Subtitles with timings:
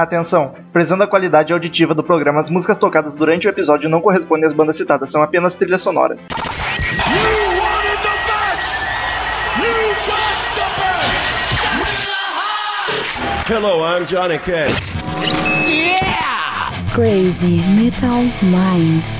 [0.00, 0.54] Atenção!
[0.72, 4.54] Prezando a qualidade auditiva do programa, as músicas tocadas durante o episódio não correspondem às
[4.54, 6.18] bandas citadas, são apenas trilhas sonoras.
[13.46, 14.72] Hello, I'm Johnny Cash.
[16.94, 19.19] Crazy Metal Mind.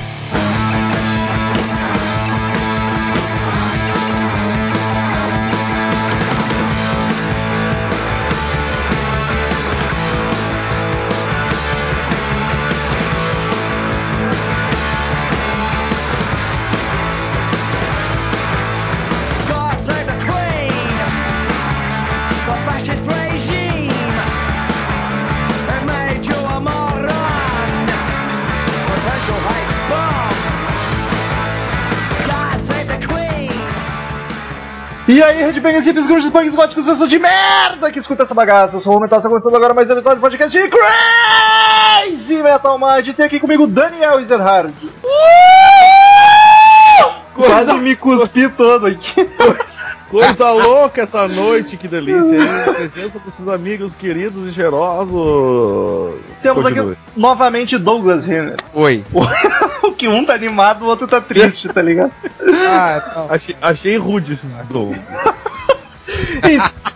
[35.11, 38.77] E aí, Redbangers, hippies, grunges, punks, góticos, pessoas de merda que escuta essa bagaça.
[38.77, 42.78] Eu sou o Metal, está começando agora mais um episódio do podcast de Crazy Metal
[42.78, 43.12] Mind.
[43.17, 44.72] Tem aqui comigo Daniel Ezerhard.
[47.34, 49.28] Quase me cuspi todo aqui.
[50.08, 52.48] Coisa louca essa noite, que delícia, hein?
[52.69, 56.20] A presença desses amigos queridos e cheirosos.
[56.41, 56.92] Temos Continue.
[56.92, 58.58] aqui novamente Douglas Renner.
[58.74, 59.05] Oi.
[59.83, 62.12] O que um tá animado, o outro tá triste, tá ligado?
[62.73, 63.31] Ah, não.
[63.31, 64.92] Achei, achei rude esse do.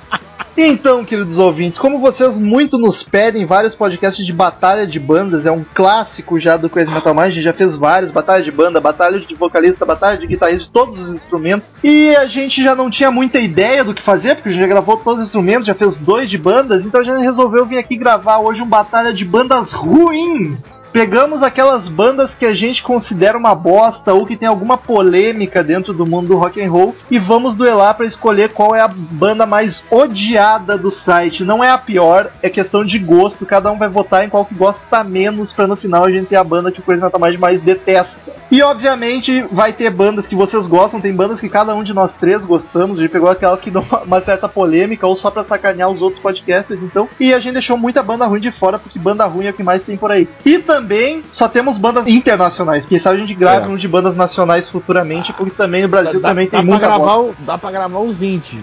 [0.56, 5.50] Então, queridos ouvintes, como vocês muito nos pedem, vários podcasts de batalha de bandas, é
[5.50, 8.80] um clássico já do Crazy Metal Mind, a gente já fez vários, batalha de banda,
[8.80, 13.10] batalha de vocalista, batalha de guitarrista, todos os instrumentos, e a gente já não tinha
[13.10, 15.98] muita ideia do que fazer, porque a gente já gravou todos os instrumentos, já fez
[15.98, 19.72] dois de bandas, então a gente resolveu vir aqui gravar hoje um batalha de bandas
[19.72, 20.86] ruins.
[20.92, 25.92] Pegamos aquelas bandas que a gente considera uma bosta ou que tem alguma polêmica dentro
[25.92, 29.44] do mundo do rock and roll e vamos duelar para escolher qual é a banda
[29.44, 30.43] mais odiada
[30.80, 31.44] do site.
[31.44, 33.44] Não é a pior, é questão de gosto.
[33.46, 36.36] Cada um vai votar em qual que gosta menos para no final a gente ter
[36.36, 38.18] a banda que o Crazy Metal Mind mais detesta.
[38.50, 42.14] E obviamente vai ter bandas que vocês gostam, tem bandas que cada um de nós
[42.14, 42.98] três gostamos.
[42.98, 46.22] A gente pegou aquelas que dão uma- certa polêmica ou só pra sacanear os outros
[46.22, 47.08] podcasters, então.
[47.20, 49.62] E a gente deixou muita banda ruim de fora, porque banda ruim é o que
[49.62, 50.28] mais tem por aí.
[50.46, 52.86] E também só temos bandas internacionais.
[52.86, 53.68] Quem sabe a gente grave É.
[53.70, 56.86] um de bandas nacionais futuramente, porque também no Brasil Dá- também dá tem pra muita
[56.86, 58.60] gravar, o- Dá pra gravar uns 20.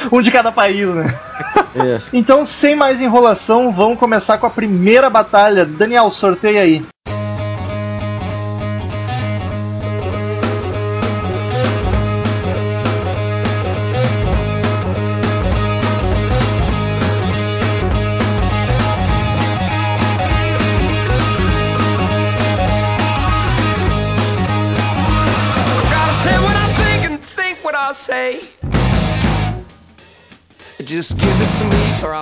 [0.10, 1.14] Um de cada país, né?
[1.76, 2.00] É.
[2.12, 5.64] Então, sem mais enrolação, vamos começar com a primeira batalha.
[5.64, 6.84] Daniel, sorteia aí.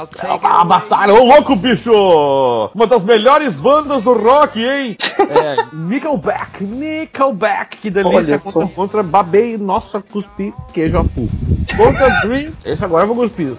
[0.03, 0.21] It.
[0.25, 0.69] A away.
[0.69, 2.71] batalha, ô louco, bicho!
[2.75, 4.97] Uma das melhores bandas do rock, hein?
[5.29, 11.29] É, Nickelback, Nickelback, que delícia Olha contra, contra Babei, nossa, cuspi, queijo a full.
[11.77, 13.55] Contra Dream, esse agora eu vou cuspir.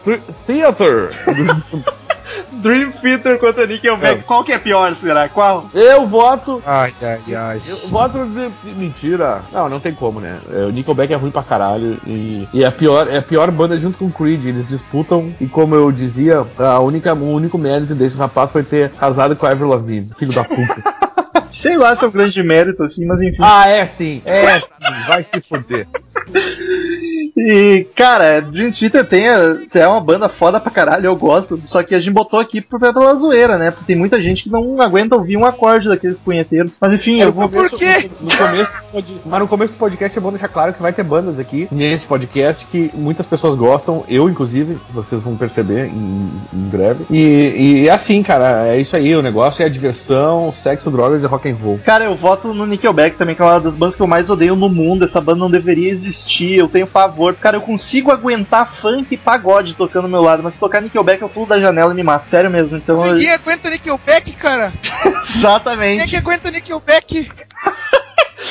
[0.48, 1.12] Theater.
[2.52, 4.20] Dream Theater contra Nickelback.
[4.20, 4.24] É.
[4.24, 5.30] Qual que é pior, será?
[5.30, 5.70] Qual?
[5.74, 7.62] Eu voto Ai, ai, ai.
[7.68, 8.50] Eu voto de.
[8.76, 9.42] Mentira.
[9.52, 10.40] Não, não tem como, né?
[10.52, 12.00] É, O Nickelback é ruim pra caralho.
[12.06, 14.46] E, e é, a pior, é a pior banda junto com o Creed.
[14.46, 15.34] Eles disputam.
[15.40, 19.46] E como eu dizia, a única, o único mérito desse rapaz foi ter casado com
[19.46, 20.10] a Avril Lavigne.
[20.18, 21.10] Filho da puta.
[21.54, 23.38] Sei lá se é um grande mérito, assim, mas enfim.
[23.42, 24.22] ah, é sim.
[24.24, 24.78] É sim.
[25.08, 25.88] Vai se fuder.
[27.38, 31.62] E, cara, Dream Theater tem, a- é uma banda foda pra caralho, eu gosto.
[31.66, 33.72] Só que a gente botou aqui por- pela zoeira, né?
[33.72, 36.78] Porque tem muita gente que não aguenta ouvir um acorde daqueles punheteiros.
[36.82, 37.50] Mas enfim, eu vou.
[37.50, 38.10] Por quê?
[38.20, 40.94] No, no começo, pode- mas no começo do podcast é bom deixar claro que vai
[40.94, 46.30] ter bandas aqui nesse podcast que muitas pessoas gostam, eu inclusive, vocês vão perceber em,
[46.54, 47.06] em breve.
[47.10, 51.50] E, é assim, cara, é isso aí, o negócio é diversão, sexo, drogas e rock
[51.50, 51.80] and roll.
[51.86, 54.56] Cara, eu voto no Nickelback também, que é uma das bandas que eu mais odeio
[54.56, 55.06] no mundo.
[55.06, 57.19] Essa banda não deveria existir, eu tenho pavor.
[57.40, 61.22] Cara, eu consigo aguentar funk e pagode tocando ao meu lado, mas se tocar Nickelback
[61.22, 62.28] eu pulo da janela e me mato.
[62.28, 63.06] Sério mesmo, então.
[63.06, 64.72] eu- Ninguém aguenta Nickelback, cara.
[64.82, 66.08] Quem é Exatamente.
[66.10, 67.32] que aguenta Nickelback?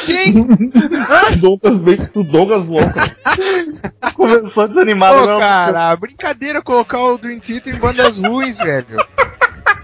[0.04, 0.40] Quem?
[0.40, 2.92] O Douglas, bem, o Douglas louco.
[4.14, 5.16] Começou desanimado.
[5.16, 8.96] Pô, agora cara, brincadeira colocar o Dream Theater em bandas ruins, velho.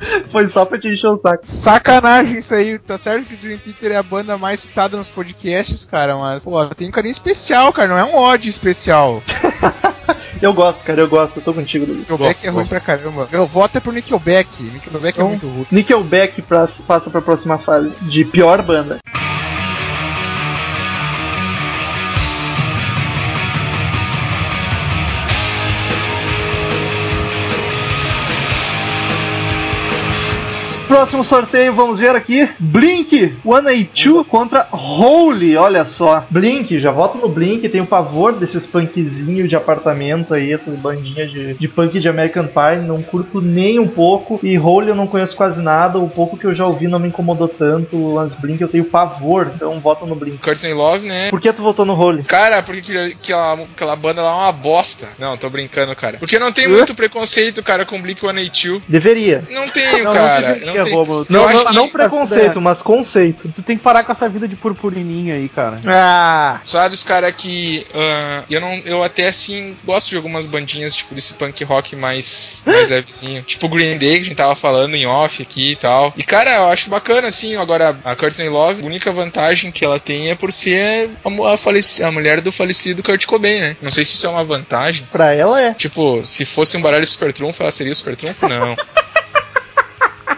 [0.32, 1.43] Foi só pra te encher o saco.
[1.46, 5.08] Sacanagem isso aí, tá certo que o Dream Theater é a banda mais citada nos
[5.08, 9.23] podcasts, cara, mas, pô, tem um carinho especial, cara, não é um ódio especial.
[10.43, 11.87] Eu gosto, cara, eu gosto, eu tô contigo.
[11.87, 12.69] Nickelback Gosto, é ruim gosto.
[12.69, 13.29] pra caramba.
[13.32, 15.67] Eu voto é pro Nickelback, Nickelback Então- é muito ruim.
[15.70, 18.99] Nickelback pra, passa pra próxima fase de pior banda.
[30.87, 32.49] Próximo sorteio, vamos ver aqui.
[32.59, 36.27] Blink 182 contra Holy, olha só.
[36.29, 41.55] Blink, já voto no Blink, tenho pavor desses punkzinhos de apartamento aí, essas bandinhas de,
[41.55, 44.39] de punk de American Pie, não curto nem um pouco.
[44.43, 47.09] E Holy eu não conheço quase nada, o pouco que eu já ouvi não me
[47.09, 48.19] incomodou tanto.
[48.19, 50.39] As Blink eu tenho pavor, então voto no Blink.
[50.39, 51.31] Courtney Love, né?
[51.31, 52.25] Por que tu votou no Holy?
[52.25, 55.09] Cara, porque aquela, aquela, banda lá é uma bosta.
[55.19, 56.19] Não, tô brincando, cara.
[56.19, 58.83] Porque não tem muito preconceito, cara, com Blink 182.
[58.87, 59.43] Deveria.
[59.51, 60.47] Não tenho, Não, não cara.
[60.49, 60.94] deveria, Não, tem.
[60.94, 61.26] Romulo.
[61.29, 63.49] Não, não, que- não preconceito, mas conceito.
[63.55, 65.81] Tu tem que parar com essa vida de purpurininha aí, cara.
[65.87, 70.94] Ah, Sabe os cara que ah, eu não eu até assim gosto de algumas bandinhas
[70.94, 74.94] tipo desse punk rock mais mais levezinho, tipo Green Day que a gente tava falando
[74.94, 76.12] em off aqui e tal.
[76.17, 79.99] E cara, eu acho bacana assim, agora a Courtney Love, a única vantagem que ela
[80.00, 81.11] tem é por ser
[81.53, 83.77] a, faleci- a mulher do falecido Kurt Cobain, né?
[83.81, 85.06] Não sei se isso é uma vantagem.
[85.11, 85.75] pra ela é.
[85.75, 88.49] Tipo, se fosse um baralho super trunfo, ela seria o super trunfo?
[88.49, 88.75] Não.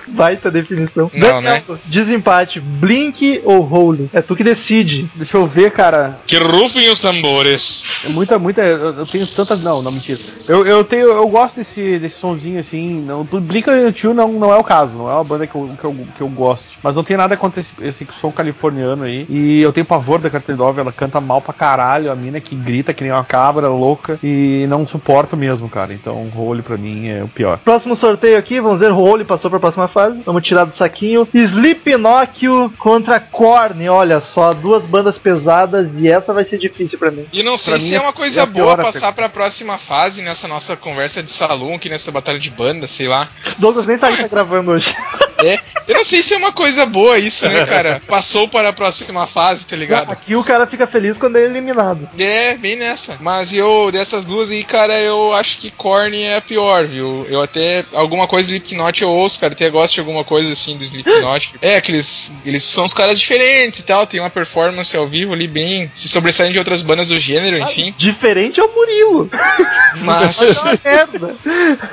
[0.06, 1.10] Baita definição.
[1.12, 1.62] Não, né?
[1.84, 4.10] Desempate, Blink ou Holy?
[4.12, 5.10] É tu que decide.
[5.14, 6.18] Deixa eu ver, cara.
[6.26, 7.82] que rufem os tambores.
[8.04, 8.62] É muita, muita.
[8.62, 9.56] Eu, eu tenho tanta.
[9.56, 10.20] Não, não, mentira.
[10.48, 11.08] Eu, eu tenho.
[11.08, 13.00] Eu gosto desse, desse sonzinho assim.
[13.00, 14.98] Não, Blink-182 não, não é o caso.
[14.98, 16.78] Não é uma banda que eu, que eu, que eu gosto.
[16.82, 19.26] Mas não tem nada contra esse, esse som californiano aí.
[19.28, 20.80] E eu tenho pavor da Carter Dove.
[20.80, 22.10] Ela canta mal pra caralho.
[22.10, 24.18] A mina que grita que nem uma cabra louca.
[24.22, 25.92] E não suporto mesmo, cara.
[25.92, 27.58] Então, role pra mim é o pior.
[27.58, 30.20] Próximo sorteio aqui, vamos ver, Holy passou pra próxima fase.
[30.22, 31.26] Vamos tirar do saquinho.
[31.32, 32.46] Slipknot
[32.78, 37.26] contra Korn, olha só, duas bandas pesadas e essa vai ser difícil pra mim.
[37.32, 39.16] E não sei Pra se é é- uma coisa é a boa passar até.
[39.16, 43.28] pra próxima fase nessa nossa conversa de salão aqui nessa batalha de banda, sei lá.
[43.58, 44.94] Douglas nem sabe que tá gravando hoje.
[45.38, 48.00] É, eu não sei se é uma coisa boa isso, né, cara?
[48.06, 50.10] Passou para a próxima fase, tá ligado?
[50.10, 52.08] Aqui o cara fica feliz quando é eliminado.
[52.18, 53.18] É, bem nessa.
[53.20, 57.26] Mas eu, dessas duas aí, cara, eu acho que Korn é a pior, viu?
[57.28, 60.76] Eu até, alguma coisa do Slipknot eu ouço, cara, até gosto de alguma coisa assim
[60.76, 61.54] do Slipknot.
[61.60, 65.32] É, que eles, eles são os caras diferentes e tal, tem uma performance ao vivo
[65.32, 67.94] ali bem, se sobressaem de outras bandas do gênero, enfim.
[67.96, 69.30] Diferente é o Murilo.
[70.02, 70.64] Mas...
[70.84, 71.06] É.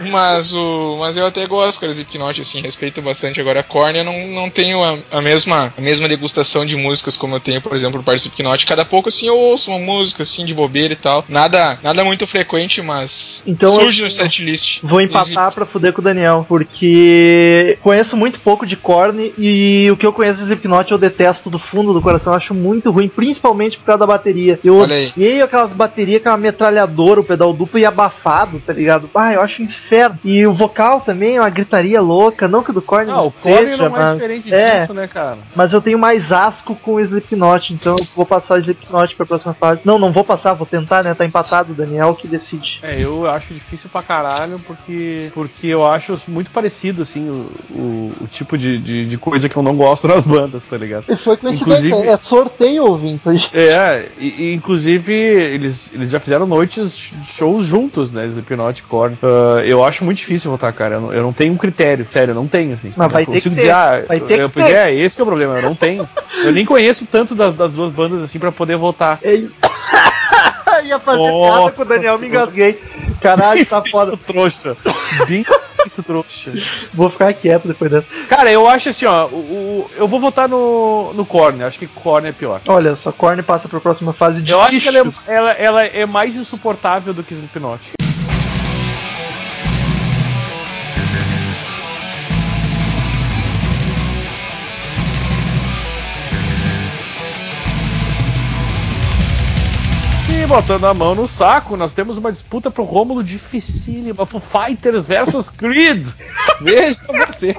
[0.09, 0.97] Mas o.
[0.99, 3.39] Mas eu até gosto, cara, do Slipknot, assim, respeito bastante.
[3.39, 7.35] Agora, Korn eu não, não tenho a, a mesma, a mesma degustação de músicas como
[7.35, 8.65] eu tenho, por exemplo, por parte do Slipknot.
[8.65, 11.23] Cada pouco, assim, eu ouço uma música, assim, de bobeira e tal.
[11.27, 14.79] Nada, nada muito frequente, mas Então, surge eu- no setlist.
[14.83, 19.97] Vou empatar pra fuder com o Daniel, porque conheço muito pouco de Korn e o
[19.97, 23.07] que eu conheço de Slipknot eu detesto do fundo do coração, eu acho muito ruim,
[23.09, 24.59] principalmente por causa da bateria.
[24.63, 29.09] Eu odeio aquelas baterias com a metralhadora, o pedal duplo e abafado, tá ligado?
[29.13, 30.17] Ah, eu acho um inferno.
[30.23, 33.31] E o vocal também é uma gritaria louca, não que o do Korn Ah, o
[33.31, 35.39] seja, Korn não é mas- diferente é, disso, né, cara?
[35.55, 39.25] mas eu tenho mais asco com o Slipknot, então eu vou passar o Slipknot pra
[39.25, 39.85] próxima fase.
[39.85, 41.13] Não, não vou passar, vou tentar, né?
[41.13, 42.79] Tá empatado, o Daniel que decide.
[42.81, 48.27] É, eu acho difícil pra caralho, porque, porque eu acho muito parecido, assim, o, o,
[48.27, 51.05] tipo de, de, de coisa que eu não gosto nas bandas, tá ligado?
[51.09, 53.23] E foi coincidência, Inclusive- é sorteio ouvinte.
[53.53, 58.25] É, e, e, inclusive eles, eles já fizeram noites, shows juntos, né?
[58.27, 59.17] Slipknot e Korn.
[59.23, 60.95] Ah, eu acho muito difícil votar, cara.
[60.95, 62.93] Eu não, eu não tenho um critério, sério, eu não tenho, assim.
[62.95, 64.75] Mas Eu vai ter que consigo ter, dizer, ah, vai ter eu, que ter.
[64.75, 66.07] é, esse que é o problema, eu não tenho.
[66.43, 69.19] Eu nem conheço tanto das, das duas bandas, assim, pra poder votar.
[69.23, 69.59] É isso.
[70.83, 72.81] Ia fazer Nossa, piada com o Daniel, me engasguei.
[73.21, 74.17] Caralho, tá foda.
[74.17, 74.75] Trouxa.
[75.27, 75.45] Bem
[75.79, 76.51] muito trouxa.
[76.93, 78.07] Vou ficar quieto depois dessa.
[78.27, 81.87] Cara, eu acho assim, ó, o, o- eu vou votar no, no Korn, acho que
[81.87, 82.61] Korn é pior.
[82.67, 85.83] Olha só, Korn passa pra próxima fase de Eu acho que ela é, ela, ela
[85.85, 87.91] é mais insuportável do que Slipknot.
[100.43, 105.07] E botando a mão no saco, nós temos uma disputa pro Rômulo dificílima, Foo Fighters
[105.07, 106.05] versus Creed.
[106.59, 107.55] Veja você.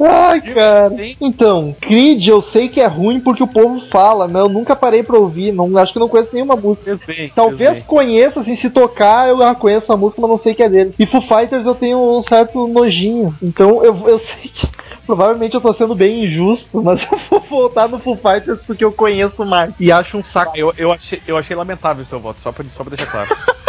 [0.00, 0.92] Ai, cara.
[1.20, 5.04] Então, Creed eu sei que é ruim porque o povo fala, mas eu nunca parei
[5.04, 5.52] pra ouvir.
[5.52, 6.98] Não, acho que não conheço nenhuma música.
[6.98, 7.84] Fez bem, Talvez bem.
[7.84, 10.94] conheça, assim, se tocar eu já conheço a música, mas não sei que é dele.
[10.98, 13.36] E Foo Fighters eu tenho um certo nojinho.
[13.40, 14.66] Então eu, eu sei que
[15.08, 18.92] provavelmente eu tô sendo bem injusto, mas eu vou voltar no Foo Fighters porque eu
[18.92, 19.72] conheço mais.
[19.80, 20.52] E acho um saco.
[20.54, 23.28] Eu, eu, achei, eu achei lamentável esse teu voto, só pra, só pra deixar claro.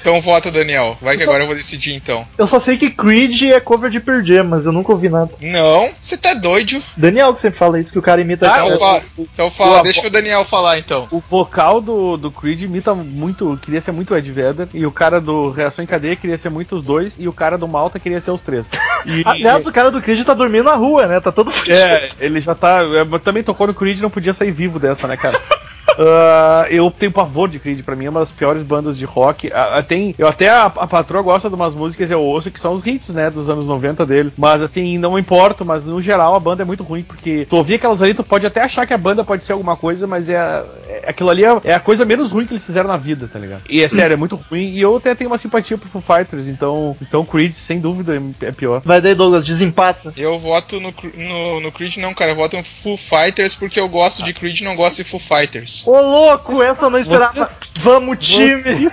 [0.00, 0.96] Então vota, Daniel.
[1.00, 2.26] Vai que agora eu vou decidir então.
[2.38, 5.30] Eu só sei que Creed é cover de Pearl Jam, mas eu nunca ouvi nada.
[5.40, 6.82] Não, você tá doido.
[6.96, 8.50] Daniel que sempre fala isso, que o cara imita.
[8.50, 11.08] Ah, Então, o- fala, então fala, o- deixa o Daniel falar então.
[11.10, 15.20] O vocal do, do Creed imita muito, queria ser muito Ed Vedder, e o cara
[15.20, 18.20] do Reação em Cadeia queria ser muito os dois, e o cara do Malta queria
[18.20, 18.66] ser os três.
[19.06, 21.20] E, Aliás, o cara do Creed tá dormindo na rua, né?
[21.20, 21.76] Tá todo fudido.
[21.78, 22.80] é, ele já tá.
[22.82, 25.40] é, também tocou no Creed e não podia sair vivo dessa, né, cara?
[25.98, 29.50] Ah, eu tenho pavor de Creed, pra mim é uma das piores bandas de rock.
[29.52, 32.72] Ah, tem, eu até a, a patroa gosta de umas músicas eu ouço que são
[32.72, 34.38] os hits, né, dos anos 90 deles.
[34.38, 37.74] Mas assim, não importa, mas no geral a banda é muito ruim, porque tu ouvir
[37.74, 40.64] aquelas ali, tu pode até achar que a banda pode ser alguma coisa, mas é,
[40.88, 43.38] é aquilo ali é, é a coisa menos ruim que eles fizeram na vida, tá
[43.38, 43.62] ligado?
[43.68, 44.70] E é sério, é muito ruim.
[44.70, 48.52] E eu até tenho uma simpatia pro Foo Fighters, então, então Creed, sem dúvida, é
[48.52, 48.82] pior.
[48.84, 50.12] Vai daí, Douglas, desempata.
[50.16, 52.32] Eu voto no, no, no Creed, não, cara.
[52.32, 55.20] Eu voto no Foo Fighters porque eu gosto de Creed e não gosto de Foo
[55.20, 55.85] Fighters.
[55.86, 57.50] Ô, louco, essa eu não esperava.
[57.80, 58.62] Vamos, time!
[58.62, 58.92] Velho?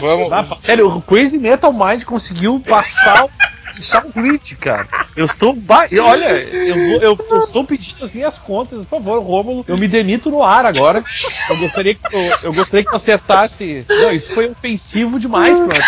[0.00, 0.64] Vamos.
[0.64, 3.30] Sério, o Crazy Metal Mind conseguiu passar o.
[3.74, 4.88] Deixar o Creed, cara.
[5.14, 5.52] Eu estou.
[5.54, 5.86] Ba...
[6.00, 9.64] Olha, eu, vou- eu, eu estou pedindo as minhas contas, por favor, Rômulo.
[9.68, 11.04] Eu me demito no ar agora.
[11.50, 13.84] Eu gostaria que eu, eu gostaria que tu acertasse.
[13.86, 15.78] Não, isso foi ofensivo demais pra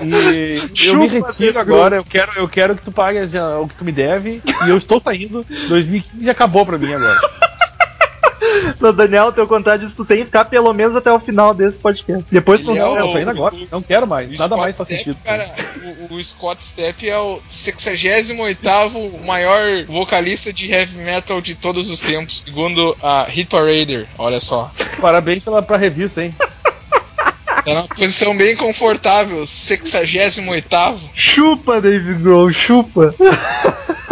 [0.00, 3.18] E eu me Chupa, retiro agora, eu quero, eu quero que tu pague
[3.60, 4.40] o que tu me deve.
[4.66, 5.44] E eu estou saindo.
[5.68, 7.20] 2015 acabou pra mim agora.
[8.80, 11.78] Não, Daniel, teu contrato disso tu tem que ficar pelo menos até o final desse
[11.78, 12.24] podcast.
[12.30, 12.92] Depois tu é não.
[12.94, 13.54] o- Eu saindo agora.
[13.70, 14.28] Não quero mais.
[14.30, 15.16] O Nada Scott mais faz sentido.
[15.24, 15.50] Cara,
[16.10, 18.64] o, o Scott Stepp é o 68
[19.24, 24.06] maior vocalista de heavy metal de todos os tempos, segundo a Hit Parader.
[24.18, 24.70] Olha só.
[25.00, 26.34] Parabéns pela, pra revista, hein?
[27.64, 30.66] Tá numa posição bem confortável, 68
[31.14, 33.14] Chupa, David Grohl, chupa.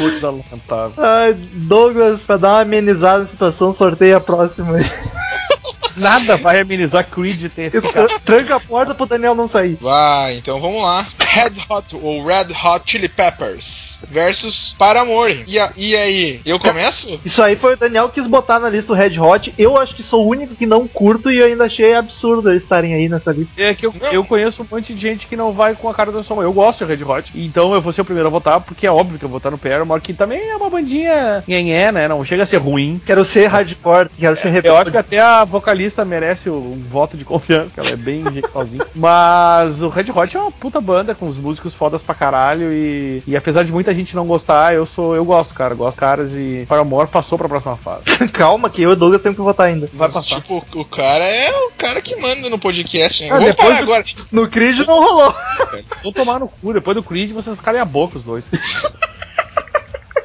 [0.00, 0.92] Coisa lamentável.
[1.04, 4.84] Ai, Douglas, pra dar uma amenizada na situação, sorteia a próxima aí.
[5.96, 8.08] Nada vai amenizar Creed ter Eu- ficado.
[8.24, 9.76] Tranca a porta pro Daniel não sair.
[9.80, 11.06] Vai, então vamos lá.
[11.32, 15.44] Red Hot ou Red Hot Chili Peppers versus Paramore.
[15.46, 17.20] E, a- e aí, eu começo?
[17.24, 19.54] Isso aí foi o Daniel que quis botar na lista o Red Hot.
[19.56, 22.62] Eu acho que sou o único que não curto e eu ainda achei absurdo eles
[22.64, 23.52] estarem aí nessa lista.
[23.56, 26.10] É que eu, eu conheço um monte de gente que não vai com a cara
[26.12, 26.44] da sua mãe.
[26.44, 28.90] Eu gosto de Red Hot, então eu vou ser o primeiro a votar, porque é
[28.90, 32.08] óbvio que eu vou votar no Paramore, que também é uma bandinha nhenhé, né?
[32.08, 33.00] Não chega a ser ruim.
[33.06, 34.80] Quero ser hardcore, quero ser Eu rebelde.
[34.82, 38.86] acho que até a vocalista merece um voto de confiança, que ela é bem jeitosinha.
[38.94, 43.22] Mas o Red Hot é uma puta banda com os músicos fodas pra caralho e,
[43.26, 45.74] e apesar de muita gente não gostar, eu sou eu gosto, cara.
[45.74, 48.04] Gosto caras e Paramore passou pra próxima fase.
[48.32, 49.88] Calma, que eu e o Douglas temos que votar ainda.
[49.92, 50.40] Vai Mas, passar.
[50.40, 53.28] Tipo, o cara é o cara que manda no podcast, né?
[53.30, 54.04] Ah, Vamos depois parar do- agora.
[54.32, 55.34] No Creed não rolou.
[56.02, 58.44] Vou tomar no cu, depois do Creed vocês calem a boca os dois.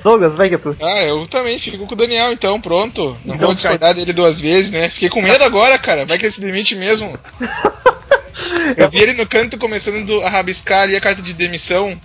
[0.04, 0.76] Douglas, vai que é tu.
[0.82, 3.18] Ah, eu também fico com o Daniel, então, pronto.
[3.26, 4.88] Não Então, vou discordar dele duas vezes, né?
[4.88, 6.06] Fiquei com medo agora, cara.
[6.06, 7.18] Vai que ele se demite mesmo.
[8.78, 12.00] Eu vi ele no canto começando a rabiscar ali a carta de demissão.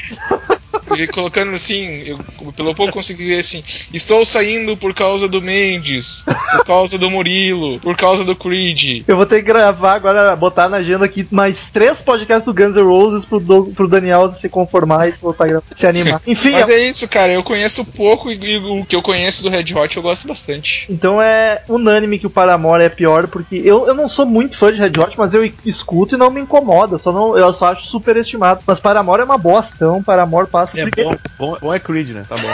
[0.90, 2.18] Ele colocando assim, eu,
[2.52, 3.62] pelo pouco consegui ver assim:
[3.92, 6.22] Estou saindo por causa do Mendes,
[6.56, 9.04] por causa do Murilo, por causa do Creed.
[9.06, 12.74] Eu vou ter que gravar agora, botar na agenda aqui mais três podcasts do Guns
[12.76, 16.20] N' Roses pro, Doug- pro Daniel se conformar e voltar a se animar.
[16.26, 17.32] Enfim, Mas é isso, cara.
[17.32, 20.86] Eu conheço pouco e, e o que eu conheço do Red Hot eu gosto bastante.
[20.90, 24.72] Então é unânime que o Paramore é pior, porque eu, eu não sou muito fã
[24.72, 27.72] de Red Hot, mas eu É escuto e não me incomoda, só não, eu só
[27.72, 28.60] acho superestimado.
[28.66, 32.10] Mas Paramore é uma bosta, então Paramore passa É primeiro, bom, bom, bom é Creed,
[32.10, 32.26] né?
[32.28, 32.48] Tá bom.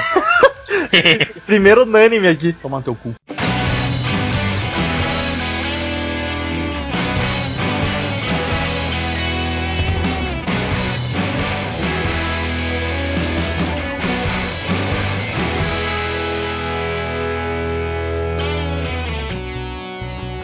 [1.44, 2.52] primeiro unânime aqui.
[2.52, 3.14] Tomar no teu cu.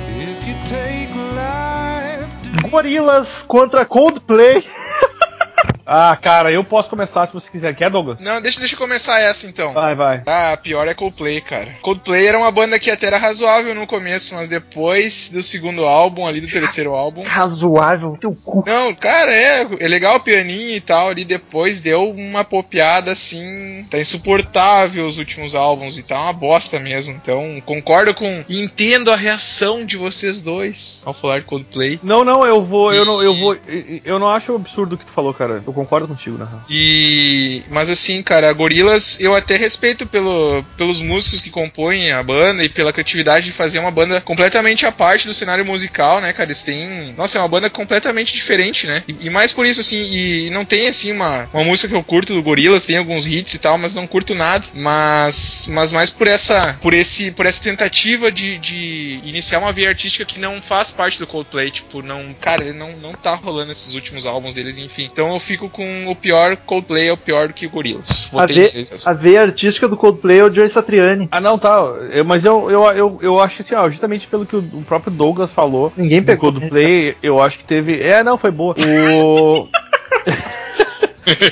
[0.08, 4.64] If you take life to Gorilas contra Coldplay.
[5.94, 7.74] Ah, cara, eu posso começar se você quiser.
[7.74, 8.18] Quer, Douglas?
[8.18, 9.74] Não, deixa, deixa eu começar essa então.
[9.74, 10.22] Vai, vai.
[10.26, 11.76] Ah, a pior é Coldplay, cara.
[11.82, 16.26] Coldplay era uma banda que até era razoável no começo, mas depois do segundo álbum,
[16.26, 17.22] ali do terceiro álbum.
[17.22, 18.64] Razoável, teu cu.
[18.66, 23.84] Não, cara, é, é legal o pianinho e tal, ali depois deu uma popeada assim.
[23.90, 27.12] Tá insuportável os últimos álbuns e tá uma bosta mesmo.
[27.12, 28.42] Então, concordo com.
[28.48, 32.00] e Entendo a reação de vocês dois ao falar de Coldplay.
[32.02, 33.56] Não, não, eu vou, eu não, eu vou,
[34.04, 35.62] eu não acho absurdo o que tu falou, cara.
[35.66, 36.64] Eu concordo contigo, na real.
[36.68, 37.62] E.
[37.68, 42.68] Mas assim, cara, Gorilas eu até respeito pelo, pelos músicos que compõem a banda e
[42.68, 46.48] pela criatividade de fazer uma banda completamente à parte do cenário musical, né, cara?
[46.48, 47.14] Eles têm.
[47.16, 49.02] Nossa, é uma banda completamente diferente, né?
[49.06, 52.04] E, e mais por isso, assim, e não tem assim uma, uma música que eu
[52.04, 54.64] curto do Gorilas, tem alguns hits e tal, mas não curto nada.
[54.74, 55.66] Mas.
[55.70, 56.76] Mas mais por essa.
[56.80, 57.30] Por esse.
[57.30, 61.70] Por essa tentativa de, de iniciar uma via artística que não faz parte do Coldplay.
[61.70, 62.34] Tipo, não.
[62.40, 65.08] Cara, não, não tá rolando esses últimos álbuns deles, enfim.
[65.12, 68.28] Então eu fico com o pior Coldplay é o pior do que o Gorillaz.
[68.32, 69.06] A, Votei ve- neles.
[69.06, 71.28] a veia artística do Coldplay é o Joey Satriani.
[71.30, 71.76] Ah, não, tá.
[72.12, 75.12] eu- mas eu, eu, eu, eu acho assim, ó, justamente pelo que o, o próprio
[75.12, 75.92] Douglas falou.
[75.96, 76.52] Ninguém do pegou.
[76.52, 78.00] Coldplay, eu acho que teve.
[78.00, 78.74] É, não, foi boa.
[78.82, 79.68] O.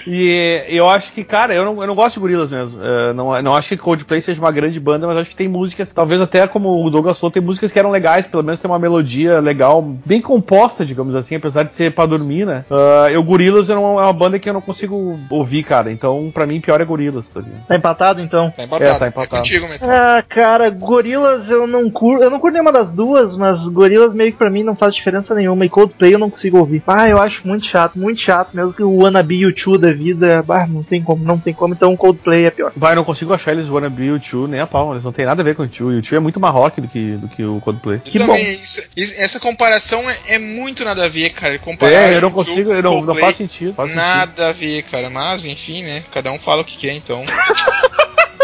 [0.07, 2.81] e eu acho que, cara, eu não, eu não gosto de gorilas mesmo.
[2.83, 5.93] É, não, não acho que Coldplay seja uma grande banda, mas acho que tem músicas,
[5.93, 8.79] talvez até como o Douglas falou, tem músicas que eram legais, pelo menos tem uma
[8.79, 12.65] melodia legal, bem composta, digamos assim, apesar de ser pra dormir, né?
[12.71, 15.91] Uh, eu, Gorilas é uma, é uma banda que eu não consigo ouvir, cara.
[15.93, 17.67] Então, pra mim, pior é Gorilas, tá ligado?
[17.67, 18.51] Tá empatado então?
[18.51, 18.91] Tá empatado.
[18.91, 19.43] É, tá empatado.
[19.43, 19.89] contigo, Metal.
[19.89, 22.23] Ah, cara, Gorilas eu não curto.
[22.23, 25.35] Eu não curto nenhuma das duas, mas Gorilas meio que pra mim não faz diferença
[25.35, 25.65] nenhuma.
[25.65, 26.83] E Coldplay eu não consigo ouvir.
[26.87, 28.73] Ah, eu acho muito chato, muito chato mesmo.
[28.73, 31.75] que O Wannabe U2 da vida, bah, não tem como, não tem como.
[31.75, 32.73] Então Coldplay é pior.
[32.77, 35.13] Vai, eu não consigo achar eles Wanna Be o Tio nem a pau, eles não
[35.13, 35.93] tem nada a ver com o Tio.
[35.93, 37.97] E o Tio é muito mais rock do que, do que o Coldplay.
[38.05, 41.59] Eu que também, isso- isso- essa comparação é, é muito nada a ver, cara.
[41.59, 43.75] Comparar É, eu não U2 consigo, eu não, não faz sentido.
[43.75, 44.03] Faz sentido.
[44.05, 45.11] Nada a ver, cara.
[45.11, 46.03] Mas, enfim, né?
[46.13, 47.23] Cada um fala o que quer, então.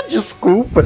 [0.08, 0.85] Desculpa.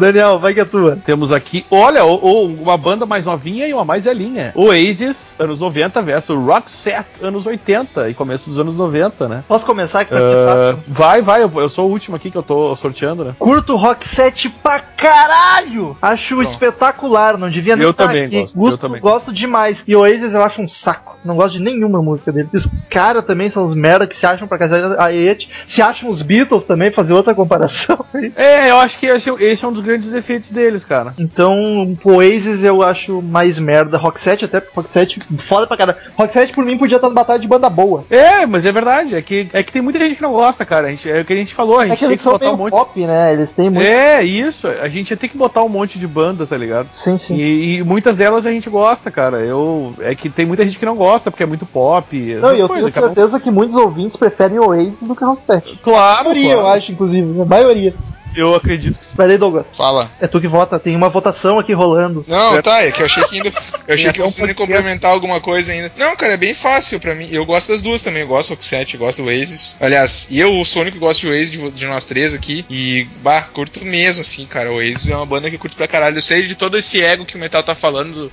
[0.00, 0.96] Daniel, vai que é tua.
[1.04, 4.52] Temos aqui, olha, o- o- uma banda mais novinha e uma mais velhinha.
[4.54, 9.44] Oasis, anos 90, versus Roxette, anos 80 e começo dos anos 90, né?
[9.46, 10.84] Posso começar vai ser Ah, fácil?
[10.88, 13.34] vai, vai, eu, eu sou o último aqui que eu tô sorteando, né?
[13.38, 15.96] Curto Rock 7 pra caralho!
[16.00, 18.40] Acho espetacular, não devia nem Eu estar também aqui.
[18.40, 19.00] gosto, eu Gosto, também.
[19.00, 19.82] gosto demais.
[19.86, 21.16] E Oasis eu acho um saco.
[21.24, 22.48] Não gosto de nenhuma música dele.
[22.54, 24.94] Os caras também são os merda que se acham pra cacete.
[24.98, 28.04] Aí se acham os Beatles também, fazer outra comparação.
[28.36, 31.12] É, eu acho que esse, esse é um dos grandes defeitos deles, cara.
[31.18, 33.98] Então, Oasis eu acho mais merda.
[33.98, 35.98] Rock 7 até, porque Rock 7 foda pra caralho.
[36.16, 38.04] Rock 7 por mim podia estar no batalha de banda boa.
[38.10, 40.86] É, mas é verdade, é que, é que tem muita gente que não gosta, cara.
[40.86, 42.28] A gente, é o que a gente falou, a gente É que tinha eles que
[42.28, 42.70] botar um monte.
[42.70, 43.32] pop, né?
[43.32, 43.86] Eles têm muito.
[43.86, 46.88] É, isso, a gente ia ter que botar um monte de banda, tá ligado?
[46.92, 47.34] Sim, sim.
[47.36, 49.38] E, e muitas delas a gente gosta, cara.
[49.40, 52.16] Eu é que tem muita gente que não gosta porque é muito pop.
[52.40, 55.44] Não, e eu coisas, tenho um- certeza que muitos ouvintes preferem Oasis do que Rock
[55.44, 55.78] 7.
[55.80, 56.60] A Claro, maioria, claro.
[56.60, 57.40] eu acho, inclusive.
[57.40, 57.94] A maioria.
[58.34, 59.66] Eu acredito que Vai daí, Douglas.
[59.76, 60.10] Fala.
[60.20, 62.24] É tu que vota, tem uma votação aqui rolando.
[62.26, 63.52] Não, tá, é que eu achei que ainda.
[63.86, 64.54] Eu achei que podcast.
[64.54, 65.92] complementar alguma coisa ainda.
[65.96, 67.28] Não, cara, é bem fácil pra mim.
[67.30, 68.22] Eu gosto das duas também.
[68.22, 68.60] Eu gosto do
[68.92, 69.76] eu gosto do Oasis.
[69.80, 72.64] Aliás, e eu sou o único que gosto de Oasis de, de nós três aqui.
[72.70, 74.70] E, bah, curto mesmo, assim, cara.
[74.70, 76.16] O Oasis é uma banda que eu curto pra caralho.
[76.18, 78.10] Eu sei de todo esse ego que o Metal tá falando.
[78.10, 78.32] Do,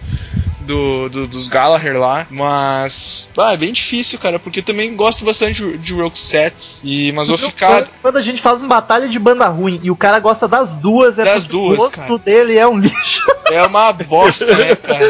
[1.09, 5.63] do- dos Gallagher lá, mas bah, é bem difícil, cara, porque eu também gosto bastante
[5.63, 9.17] de, de Roxette, e mas vou ficar Quando, quando a gente faz uma batalha de
[9.19, 12.17] banda ruim e o cara gosta das duas, é Das duas, o gosto cara.
[12.19, 13.25] dele é um lixo.
[13.49, 15.05] É uma bosta, né, cara?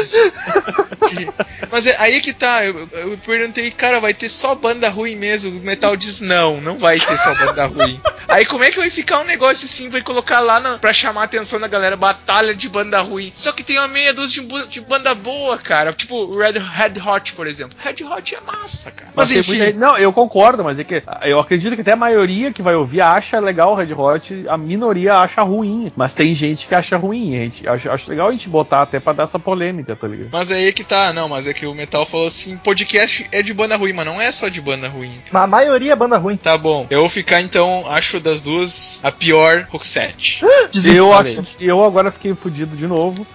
[1.70, 5.58] Mas é aí que tá, eu, eu perguntei, cara, vai ter só banda ruim mesmo?
[5.58, 8.00] O Metal diz, não, não vai ter só banda ruim.
[8.28, 11.22] Aí como é que vai ficar um negócio assim, vai colocar lá na, pra chamar
[11.22, 13.32] a atenção da galera, batalha de banda ruim?
[13.34, 15.92] Só que tem uma meia dúzia de, de banda boa, cara.
[15.92, 17.76] Tipo, Red, Red Hot, por exemplo.
[17.78, 19.10] Red Hot é massa, cara.
[19.14, 21.92] Mas, tem enfim, muita gente- Não, eu concordo, mas é que eu acredito que até
[21.92, 25.92] a maioria que vai ouvir acha legal o Red Hot, a minoria acha ruim.
[25.96, 27.36] Mas tem gente que acha ruim.
[27.36, 30.28] A gente, acho, acho legal a gente botar até pra dar essa polêmica, tá ligado?
[30.32, 33.54] mas aí que tá, não, mas é que o Metal falou assim, podcast é de
[33.54, 35.12] banda ruim, mas não é só de banda ruim.
[35.30, 36.36] Mas a maioria é banda ruim.
[36.36, 36.86] Tá bom.
[36.90, 40.40] Eu vou ficar então, acho das duas a pior Roxette.
[40.84, 43.26] Eu, acho, eu agora fiquei fudido de novo,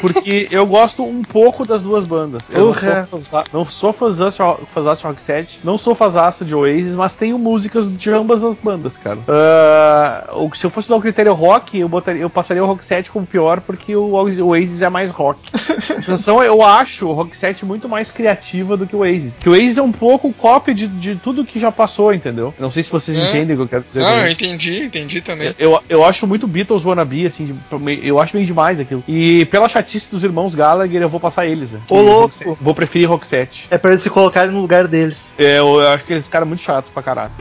[0.00, 2.42] porque eu gosto um pouco das duas bandas.
[2.50, 2.74] Eu não
[3.06, 7.38] sou, fãzá- não sou fãzaço de Rock 7, não sou fãzaço de Oasis, mas tenho
[7.38, 9.18] músicas de ambas as bandas, cara.
[9.28, 12.84] Ah, o- se eu fosse usar o critério rock, eu, botaria, eu passaria o Rock
[12.84, 14.12] 7 como pior, porque o
[14.46, 15.40] Oasis é mais rock.
[16.08, 19.38] Então eu acho o Rock 7 muito mais criativa do que o Oasis.
[19.38, 22.52] Que o Oasis é um pouco cópia de, de tudo que já passou, entendeu?
[22.58, 23.28] Não sei se vocês É.
[23.28, 24.00] entendem o que eu quero dizer.
[24.00, 24.26] Não, isso.
[24.26, 25.54] eu entendi, entendi também.
[25.58, 29.02] Eu, eu acho muito Beatles wannabe, assim, de- eu acho bem demais aquilo.
[29.06, 31.72] E pela chatice dos irmãos Gallagher, eu vou passar eles.
[31.72, 31.80] Né?
[31.88, 32.34] Ô, louco.
[32.44, 33.68] Rock- Vou preferir Rock 7.
[33.70, 35.34] É pra eles se colocarem no lugar deles.
[35.38, 37.32] É, eu, eu acho que eles caras muito chato pra caralho.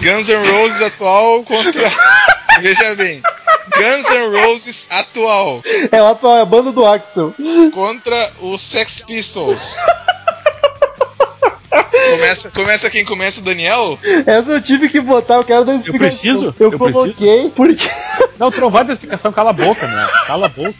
[0.00, 1.90] Guns N' Roses atual contra.
[2.60, 3.22] Veja bem.
[3.76, 7.34] Guns N' Roses atual É o atual, é a banda do Axel.
[7.72, 9.76] contra os Sex Pistols.
[12.10, 13.98] Começa, começa quem começa, o Daniel?
[14.26, 15.98] Essa eu tive que botar, eu quero dar explicação.
[16.08, 16.54] preciso?
[16.58, 17.88] Eu, Eu coloquei porque,
[18.38, 20.08] Não, tu não vai dar explicação, cala a boca, meu.
[20.26, 20.74] Cala a boca.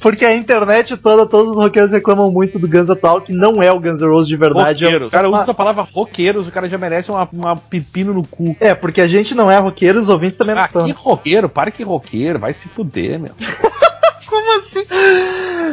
[0.00, 3.72] Porque a internet toda, todos os roqueiros reclamam muito do Guns atual, que não é
[3.72, 4.84] o Guns N' Roses de verdade.
[4.84, 5.04] Roqueiro.
[5.06, 8.12] O É, cara uma- usa a palavra roqueiros, o cara já merece uma, uma pepino
[8.12, 8.56] no cu.
[8.60, 10.84] é, porque a gente não é roqueiro, os ouvintes também não Ah, são.
[10.86, 13.32] que roqueiro, para que roqueiro, vai se fuder, meu.
[14.28, 14.84] Como assim?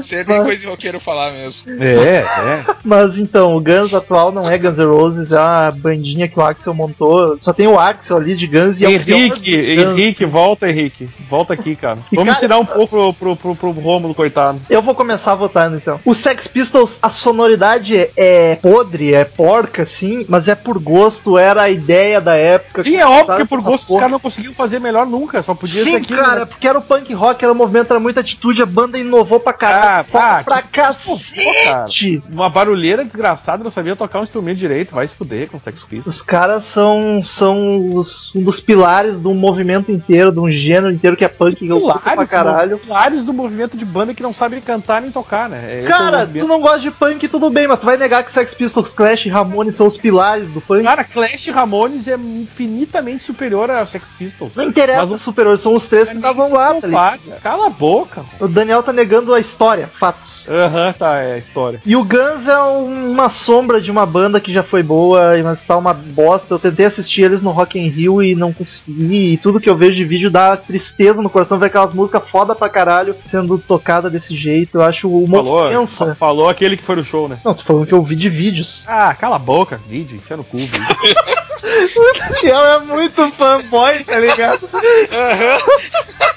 [0.02, 1.72] Você tem coisa de roqueiro falar mesmo.
[1.84, 2.66] É, é.
[2.84, 6.44] Mas então, o Guns atual não é Guns N' Roses, é uma bandinha que o
[6.44, 7.38] Axel montou.
[7.40, 9.56] Só tem o Axel ali de Guns e é o Henrique.
[9.56, 11.10] Henrique, volta, Henrique.
[11.30, 12.00] Volta aqui, cara.
[12.12, 14.62] E, Vamos cara- ensinar um pouco pro, pro, pro, pro Rômulo, coitado.
[14.70, 16.00] Eu vou começar votando então.
[16.06, 21.38] O Sex Pistols, a sonoridade é- é podre, é porca, sim, mas é por gosto,
[21.38, 22.84] era a ideia da época.
[22.84, 24.00] Sim, é óbvio que por gosto os porra.
[24.02, 25.42] caras não conseguiam fazer melhor nunca.
[25.44, 26.22] Só podia ser Sim, aquilo.
[26.22, 26.46] cara, né?
[26.46, 29.54] porque era o punk rock, era o movimento, era muita atitude, a banda inovou pra
[29.54, 32.24] caralho, Ah, foda pá, pra que- cacete.
[32.32, 34.94] Uma barulheira desgraçada, não sabia tocar um instrumento direito.
[34.96, 36.16] Vai se fuder com Sex Pistols.
[36.18, 40.92] Os caras são, são os- um dos pilares de um movimento inteiro, de um gênero
[40.92, 42.78] inteiro que é punk, que eu curto pra caralho.
[42.80, 45.78] pilares do movimento de banda que não sabe cantar nem tocar, né?
[45.80, 46.44] Esse é o Cara, movimento.
[46.46, 49.26] tu não gosta de punk, tudo bem, mas tu vai negar que Sex Pistols, Clash
[49.26, 50.84] e Ramones são os pilares do punk?
[50.84, 54.56] Cara, Clash e Ramones é infinitamente superior a Sex Pistols.
[54.56, 57.20] Não interessa Mas o- superior, são os três que estavam lá, tá ligado?
[57.42, 58.24] Cala a boca.
[58.40, 60.48] O Daniel tá negando a história, fatos.
[60.48, 61.82] Aham, tá, é a história.
[61.86, 65.64] E o Guns é um- uma sombra de uma banda que já foi boa, mas
[65.64, 66.54] tá uma bosta.
[66.54, 69.34] Eu tentei assistir eles no Rock in Rio e não consegui.
[69.34, 72.56] E tudo que eu vejo de vídeo dá tristeza no coração ver aquelas músicas foda
[72.56, 74.78] pra caralho sendo tocada desse jeito.
[74.78, 76.16] Eu acho uma Falou, ofensa.
[76.16, 77.38] falou aquele que foi no show, né?
[77.44, 78.84] Não, tô falando que eu vi de vídeos.
[78.96, 80.80] Ah, cala a boca, vídeo, enfia no cu, vídeo.
[81.66, 84.70] O Daniel é muito fanboy, tá ligado?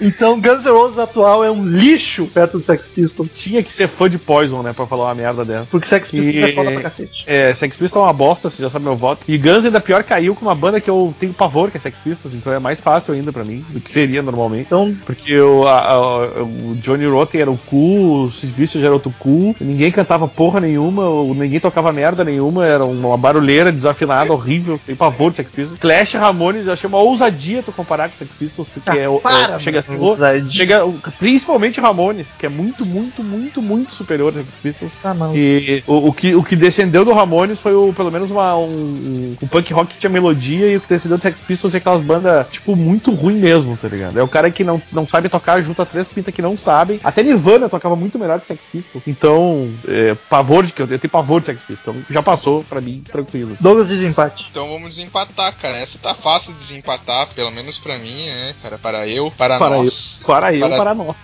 [0.00, 3.30] Então, Guns N' Roses atual é um lixo perto do Sex Pistols.
[3.34, 5.70] Tinha que ser fã de Poison, né, pra falar uma merda dessa.
[5.70, 7.24] Porque Sex Pistols E- é foda pra cacete.
[7.26, 9.24] É, Sex Pistols é uma bosta, você já sabe meu voto.
[9.28, 11.98] E Guns ainda pior caiu com uma banda que eu tenho pavor, que é Sex
[11.98, 14.66] Pistols, então é mais fácil ainda pra mim do que seria normalmente.
[14.66, 18.92] Então, Porque o, a- a- o Johnny Rotten era o cu, o Sid Vicious era
[18.92, 21.02] outro cu, ninguém cantava porra nenhuma,
[21.34, 25.80] ninguém tocava merda nenhuma, era uma barulheira desafinada, horrível, tem pavor de Sex Pistols.
[25.80, 29.08] Clash e Ramones, eu achei uma ousadia tu comparar com Sex Pistols, porque Ah, é,
[29.08, 30.86] o- para, chega a mano, chega
[31.18, 34.92] principalmente Ramones, que é muito, muito, muito, muito superior a Sex Pistols.
[35.04, 35.36] ah não.
[35.36, 39.36] E o, o que, o que descendeu do Ramones foi o, pelo menos uma, um,
[39.42, 42.00] um, punk rock que tinha melodia e o que descendeu do Sex Pistols é aquelas
[42.00, 44.18] bandas, tipo, muito ruim mesmo, tá ligado?
[44.18, 47.00] É o cara que não, não sabe tocar, junta três pintas que não sabem.
[47.02, 49.04] Até Nirvana tocava muito melhor que Sex Pistols.
[49.06, 51.96] Então, é, pavor de que eu, eu tenho pavor de Sex Pistols.
[51.96, 53.56] Então, já passou pra mim, tranquilo.
[53.60, 54.46] Douglas desempate.
[54.50, 55.76] Então vamos desempatar, cara.
[55.76, 58.78] Essa tá fácil de desempatar, pelo menos pra mim, né, cara?
[58.78, 60.18] Para eu, para, Para nós.
[60.20, 61.16] eu, para eu, Para- para nós.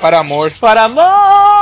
[0.00, 0.52] Para amor.
[0.60, 0.84] Para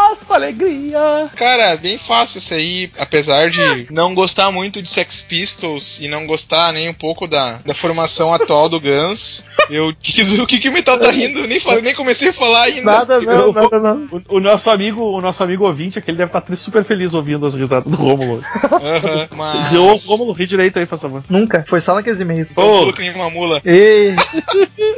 [0.09, 1.31] nossa alegria.
[1.37, 6.27] Cara, bem fácil isso aí, apesar de não gostar muito de Sex Pistols e não
[6.27, 9.47] gostar nem um pouco da, da formação atual do Guns.
[9.71, 11.47] Eu, o que que o Metal tá rindo?
[11.47, 12.83] Nem, falei, nem comecei a falar ainda.
[12.85, 14.07] Nada não, nada não.
[14.11, 17.55] O, o nosso amigo, o nosso amigo ouvinte, aquele deve estar super feliz ouvindo as
[17.55, 18.42] risadas do Rômulo.
[18.64, 20.07] Aham, mas...
[20.07, 21.23] Rômulo, ri direito aí, por favor.
[21.29, 21.66] Nunca.
[21.68, 22.49] Foi só naqueles e-mails.
[22.94, 23.61] Que nem uma mula.
[23.62, 24.16] Ei!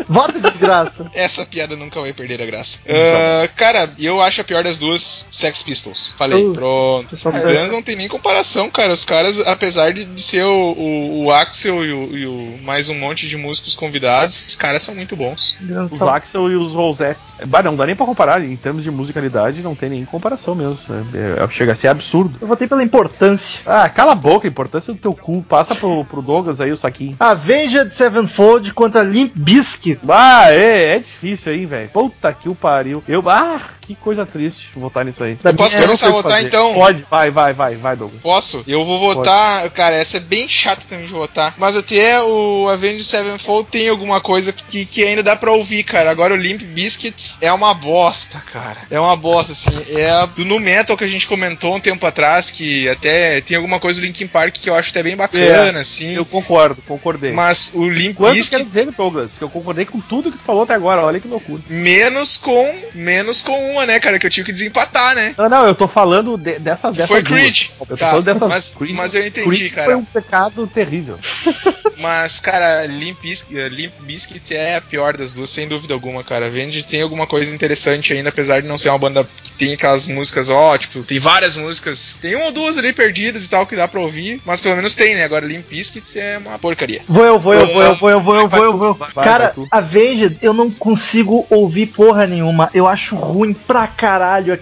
[0.09, 1.11] Voto desgraça.
[1.15, 2.79] Essa piada nunca vai perder a graça.
[2.89, 5.00] Ah, cara, eu acho a pior das duas
[5.31, 6.15] Sex Pistols.
[6.19, 7.17] Falei, Uh, pronto.
[7.17, 8.93] tá- Guns não tem nem comparação, cara.
[8.93, 12.89] Os caras, apesar de, de ser o, o, o Axel e o, e o mais
[12.89, 15.57] um monte de músicos convidados, os caras são muito bons.
[15.91, 17.39] Os Axel e os Rosettes.
[17.47, 18.43] Bah, não dá nem pra comparar.
[18.43, 20.79] Em termos de musicalidade, não tem nem comparação mesmo.
[21.15, 22.39] É, é- chega a ser absurdo.
[22.41, 23.61] Eu votei pela importância.
[23.67, 25.43] Ah, cala a boca, a importância do teu cu.
[25.43, 27.17] Passa pro, pro Douglas aí o saquinho.
[27.19, 30.01] Avenged Sevenfold contra Limp Bizkit.
[30.09, 31.89] Ah, é, é difícil aí, velho.
[31.91, 33.03] Puta que o pariu.
[33.09, 35.39] Eu, ah, que coisa triste votar nisso aí.
[35.43, 36.75] Eu posso começar a votar então?
[36.75, 38.21] Pode, vai, vai, vai, vai, Douglas.
[38.21, 38.65] Posso?
[38.67, 39.69] Eu vou votar.
[39.71, 41.55] Cara, essa é bem chata também de votar.
[41.57, 46.11] Mas até o Avenged Sevenfold tem alguma coisa que, que ainda dá pra ouvir, cara.
[46.11, 48.81] Agora o Limp Bizkit é uma bosta, cara.
[48.91, 49.71] É uma bosta, assim.
[49.89, 53.79] É do Nu Metal que a gente comentou um tempo atrás, que até tem alguma
[53.79, 56.15] coisa do Linkin Park que eu acho até bem bacana, assim.
[56.15, 57.33] Eu concordo, concordei.
[57.33, 59.39] Mas o Limp Quanto Bizkit quer dizer, Douglas?
[59.39, 61.03] Que eu concordei com tudo que tu falou até agora.
[61.03, 61.63] Olha que loucura.
[61.69, 64.80] menos com menos com uma, né, cara, que eu tive que desempatar,
[65.15, 65.35] né?
[65.37, 67.41] Não, não, eu tô falando de, dessas, dessas Foi duas.
[67.41, 67.69] Creed.
[67.81, 68.97] Eu tô Tá, falando dessas mas- Creed.
[68.97, 69.87] mas eu entendi, Creed cara.
[69.87, 71.19] Foi um pecado terrível.
[72.01, 76.49] Mas, cara, Limp Bizkit, Limp Bizkit é a pior das duas, sem dúvida alguma, cara.
[76.49, 80.07] Vende tem alguma coisa interessante ainda, apesar de não ser uma banda que tem aquelas
[80.07, 82.17] músicas, ó, tipo, tem várias músicas.
[82.19, 84.95] Tem uma ou duas ali perdidas e tal que dá pra ouvir, mas pelo menos
[84.95, 85.25] tem, né?
[85.25, 87.03] Agora Limp Bizkit é uma porcaria.
[87.07, 88.95] Vou eu, vou eu, vou eu, vou eu, vou eu, vou eu, vou eu.
[88.95, 89.69] Vai, vai, Cara, vai tu.
[89.71, 92.71] Avenged, eu não consigo ouvir porra nenhuma.
[92.73, 94.55] Eu acho ruim pra caralho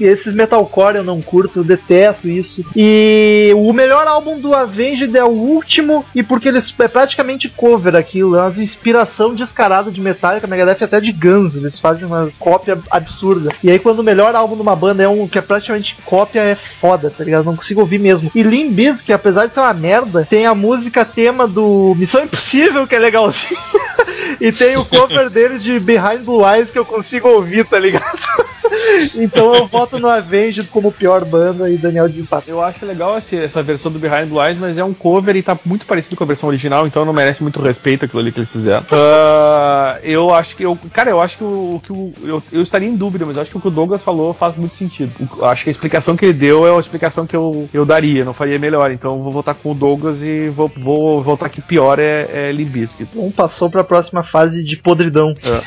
[0.00, 2.64] Esses metalcore eu não curto, eu detesto isso.
[2.74, 7.94] E o melhor álbum do Avenged é o último, e porque eles é praticamente cover
[7.94, 8.36] aquilo.
[8.36, 11.54] É uma inspiração descarada de Metallica, Megadeth até de Guns.
[11.54, 13.52] Eles fazem umas cópias absurdas.
[13.62, 16.40] E aí, quando o melhor álbum de uma banda é um que é praticamente cópia,
[16.40, 17.44] é foda, tá ligado?
[17.44, 18.30] Não consigo ouvir mesmo.
[18.34, 22.86] E Limp Bizkit, apesar de ser uma merda, tem a música tema do Missão Impossível,
[22.86, 23.58] que é legalzinho.
[24.40, 28.18] E tem o cover deles de Behind Blue Eyes que eu consigo ouvir, tá ligado?
[29.14, 32.50] Então eu voto no Avenged como pior banda e Daniel desempata.
[32.50, 35.42] Eu acho legal esse- essa versão do Behind Blue Eyes, mas é um cover e
[35.42, 38.38] tá muito parecido com a versão original, então não merece muito respeito aquilo ali que
[38.38, 38.84] eles fizeram.
[38.90, 40.78] Ah, eu acho que eu.
[40.92, 42.12] Cara, eu acho que o que o.
[42.24, 44.56] Eu, eu estaria em dúvida, mas eu acho que o que o Douglas falou faz
[44.56, 45.12] muito sentido.
[45.38, 48.24] O- acho que a explicação que ele deu é a explicação que eu, eu daria,
[48.24, 48.90] não faria melhor.
[48.90, 52.52] Então eu vou votar com o Douglas e vou, vou votar que pior é, é
[52.52, 53.10] Limp Bizkit.
[53.16, 55.34] Um passou pra próxima fase de podridão.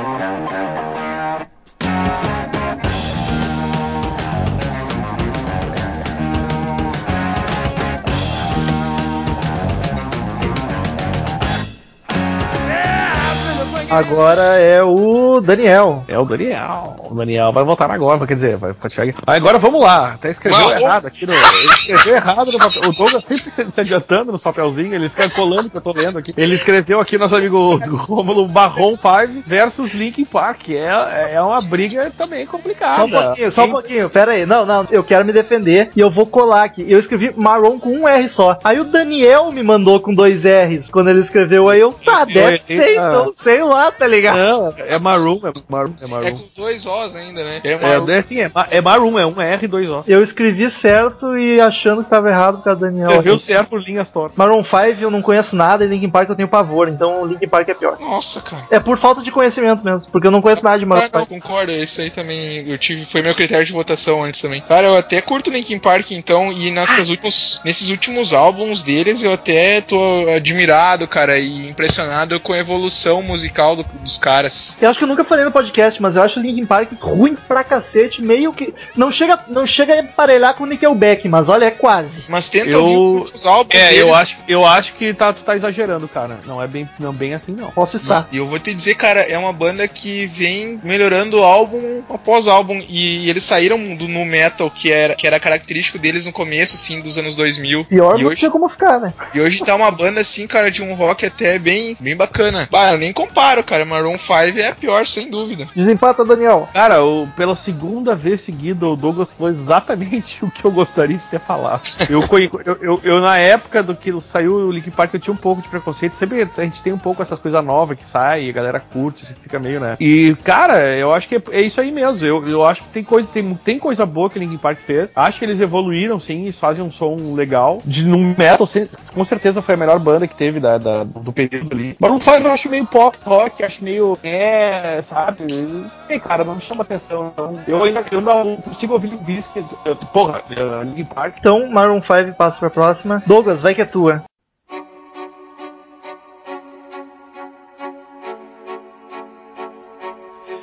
[13.91, 16.05] Agora é o Daniel.
[16.07, 16.95] É o Daniel.
[17.09, 19.17] O Daniel vai voltar agora, quer dizer, vai continuar aqui.
[19.27, 20.13] Agora vamos lá.
[20.13, 21.33] Até escreveu Mas- errado aqui no.
[21.33, 22.83] Ele escreveu errado no papel.
[22.87, 26.33] O Douglas sempre se adiantando nos papelzinhos, ele fica colando que eu tô lendo aqui.
[26.37, 30.69] Ele escreveu aqui nosso amigo Rômulo Barron 5 versus Linkin Park.
[30.69, 32.95] É, é uma briga também complicada.
[32.95, 34.45] Só um pouquinho, só um pouquinho, pera aí.
[34.45, 36.85] Não, não, eu quero me defender e eu vou colar aqui.
[36.87, 38.57] Eu escrevi Marrom com um R só.
[38.63, 41.67] Aí o Daniel me mandou com dois R's quando ele escreveu.
[41.67, 44.37] Aí eu, tá, deve ser, então, sei lá, tá ligado?
[44.37, 46.31] Não, é Maroon, é Maroon, é É Maroon.
[46.37, 47.61] com dois Os ainda, né?
[47.63, 48.13] É, É, uma...
[48.13, 50.03] é, sim, é, é Maroon, é um R e dois O.
[50.07, 53.07] Eu escrevi certo e achando que tava errado por causa do Daniel.
[53.11, 54.37] Escreveu certo por linhas tortas.
[54.37, 57.69] Maroon 5 eu não conheço nada e Linkin Park eu tenho pavor, então Linkin Park
[57.69, 57.97] é pior.
[57.99, 58.63] Nossa, cara.
[58.69, 61.25] É por falta de conhecimento mesmo, porque eu não conheço nada de Maroon Ah, não,
[61.25, 61.33] 5.
[61.41, 64.61] concordo, isso aí também eu tive, foi meu critério de votação antes também.
[64.61, 69.33] Cara, eu até curto Linkin Park então, e nessas últimos, nesses últimos álbuns deles eu
[69.33, 74.77] até tô admirado, cara, e impressionado com a evolução musical do- dos caras.
[74.81, 77.35] Eu acho que eu nunca falei no podcast, mas eu acho o Linkin Park ruim
[77.47, 78.73] pra cacete, meio que.
[78.95, 82.23] Não chega, não chega a emparelhar com o Nickelback, mas olha, é quase.
[82.27, 84.15] Mas tenta Eu- ouvir os álbuns É, eu deles.
[84.15, 86.39] acho, eu acho que tá, tu tá exagerando, cara.
[86.45, 87.71] Não é bem, não bem assim, não.
[87.71, 88.27] Posso estar.
[88.31, 92.83] E eu vou te dizer, cara, é uma banda que vem melhorando álbum após álbum.
[92.87, 97.01] E, eles saíram do nu metal, que era, que era característico deles no começo, assim,
[97.01, 97.85] dos anos 2000.
[97.85, 99.13] Pior e não hoje, tinha como ficar, né?
[99.33, 102.67] e hoje tá uma banda, assim, cara, de um rock até bem, bem bacana.
[102.71, 103.85] Bah, eu nem comparo, cara.
[103.85, 105.67] Maroon 5 é a pior, sem dúvida.
[105.75, 106.67] Desempata, Daniel.
[106.73, 111.23] Cara, o- pela segunda vez seguida, o Douglas falou exatamente o que eu gostaria de
[111.23, 111.81] ter falado.
[112.09, 112.21] Eu,
[112.65, 115.61] eu, eu- eu, na época do que saiu o Link Park, eu tinha um pouco
[115.61, 116.13] de preconceito.
[116.15, 119.33] Sempre a gente tem um pouco essas coisas novas que sai, a galera curte, assim,
[119.41, 119.95] fica meio, né?
[119.99, 122.25] E, cara, eu acho que é, é isso aí mesmo.
[122.25, 125.11] Eu, eu acho que tem coisa, tem, tem coisa boa que o Linkin Park fez.
[125.15, 127.81] Acho que eles evoluíram, sim, eles fazem um som legal.
[127.85, 131.31] De no metal, sem- com certeza foi a melhor banda que teve da, da- do
[131.31, 131.95] período ali.
[131.99, 134.17] Mas não faz, eu acho meio pop rock, acho meio.
[134.23, 135.45] É, sabe?
[135.51, 137.33] Não sei, cara, não me chama atenção.
[137.37, 137.59] Não.
[137.67, 139.65] Eu ainda eu não consigo ouvir Bizkit.
[139.85, 140.41] eh, Porra,
[140.83, 141.35] Linkin Park.
[141.39, 143.21] Então, Maroon 5 passa pra próxima.
[143.25, 144.23] Douglas, vai que é tua.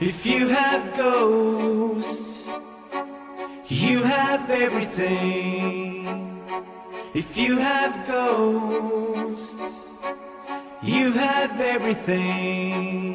[0.01, 2.47] If you have ghosts,
[3.69, 6.07] you have everything.
[7.15, 9.88] If you have ghosts,
[10.83, 13.15] you have everything.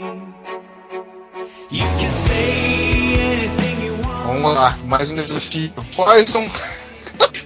[1.69, 4.27] You can say anything you want.
[4.27, 5.71] Vamos lá, mais um desafio.
[5.95, 6.49] Poison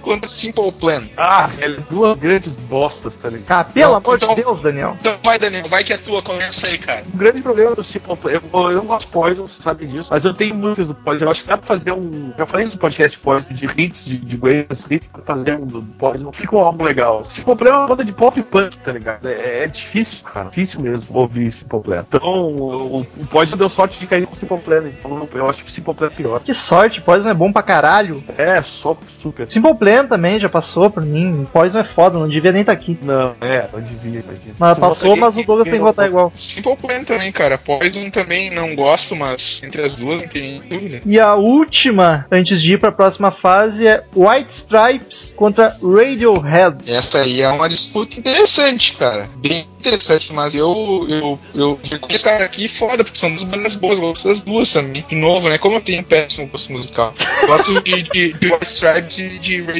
[0.00, 1.08] contra Simple Plan.
[1.16, 3.46] Ah, velho, duas grandes bostas, tá ligado?
[3.60, 4.96] Ah, pelo Não, amor então- de Deus, Daniel.
[5.00, 7.04] Então vai, Daniel, vai que é tua, começa aí, cara.
[7.12, 10.08] O grande problema do Simple Plan, eu, eu não gosto de Poison, você sabe disso,
[10.10, 11.24] mas eu tenho músicas do Poison.
[11.24, 12.32] Eu acho que dá pra fazer um.
[12.36, 15.82] Já falei no podcast Poison de hits, de, de greatest hits, pra fazer um do
[15.82, 16.32] Poison.
[16.32, 17.24] Fica um álbum legal.
[17.26, 19.26] Simple Plan é uma banda de pop punk, tá ligado?
[19.28, 20.48] É, é difícil, cara.
[20.50, 22.04] Difícil mesmo ouvir Simple Plan.
[22.08, 24.84] Então, o, o Poison deu sorte de cair com o Simple Plan.
[24.88, 26.40] Então, eu acho que o Simple Plan é pior.
[26.40, 28.22] Que sorte, Poison é bom pra caralho.
[28.36, 29.50] É, só super.
[29.50, 31.46] Simple Plan também já passou por mim.
[31.52, 32.98] Poison é foda, não devia nem estar aqui.
[33.02, 34.54] Não, é, não devia, imagina.
[34.58, 36.32] Mas passou, mas o Douglas tem que votar igual.
[36.34, 37.58] Simple Plan também, cara.
[37.58, 41.00] Poison também não gosto, mas entre as duas não tem dúvida.
[41.04, 46.90] E a última, antes de ir pra próxima fase, é White Stripes contra Radiohead.
[46.90, 49.28] Essa aí é uma disputa interessante, cara.
[49.36, 53.98] Bem interessante, mas eu, eu, eu reconheço cara aqui foda, porque são duas bandas boas,
[53.98, 55.04] eu gosto das duas também.
[55.08, 55.58] De novo, né?
[55.58, 57.14] Como eu tenho péssimo gosto musical.
[57.46, 59.77] Gosto de, de, de White Stripes e de Radiohead.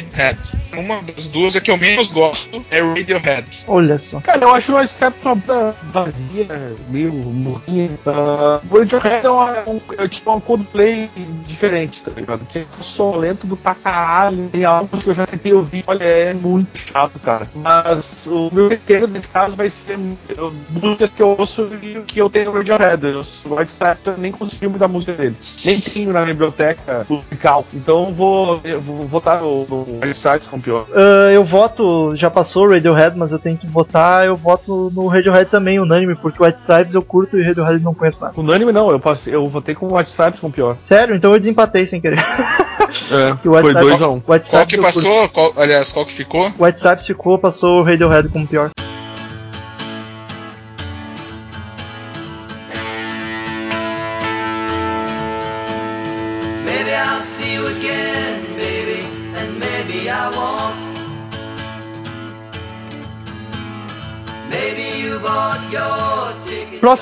[0.73, 3.63] Uma das duas é que eu menos gosto é Radiohead.
[3.67, 4.19] Olha só.
[4.19, 7.89] Cara, eu acho o White Stripes uma banda vazia, meio morrinha.
[8.05, 11.09] Uh, o Radiohead é, uma, um, é tipo um Coldplay
[11.45, 12.45] diferente, tá ligado?
[12.45, 14.49] Que é som lento do pra caralho.
[14.49, 17.49] Tem álbuns que eu já tentei ouvir, olha, é muito chato, cara.
[17.55, 19.97] Mas o meu critério nesse caso vai ser
[20.69, 23.05] músicas que eu ouço e o que eu tenho no Radiohead.
[23.05, 25.37] Eu, o White Stripes eu nem consegui muita música deles.
[25.65, 27.65] Nem tenho na biblioteca musical.
[27.73, 30.85] Então eu vou, eu vou votar no, no White Stripes como pior.
[30.93, 35.07] Ah, eu voto, já passou o Radiohead, mas eu tenho que votar, eu voto no
[35.07, 38.33] Radiohead também, unânime, porque o White Stripes eu curto e o Radiohead não conheço nada.
[38.37, 40.77] Unânime não, eu, passei, eu votei com o White Stripes com o pior.
[40.81, 41.15] Sério?
[41.15, 42.19] Então eu desempatei sem querer.
[43.11, 44.21] É, Que o foi Stripes- 2x1.
[44.27, 45.29] White Qual que passou?
[45.29, 46.51] Qual- aliás, qual que ficou?
[46.59, 48.69] White Stripes ficou, passou o Radiohead como pior.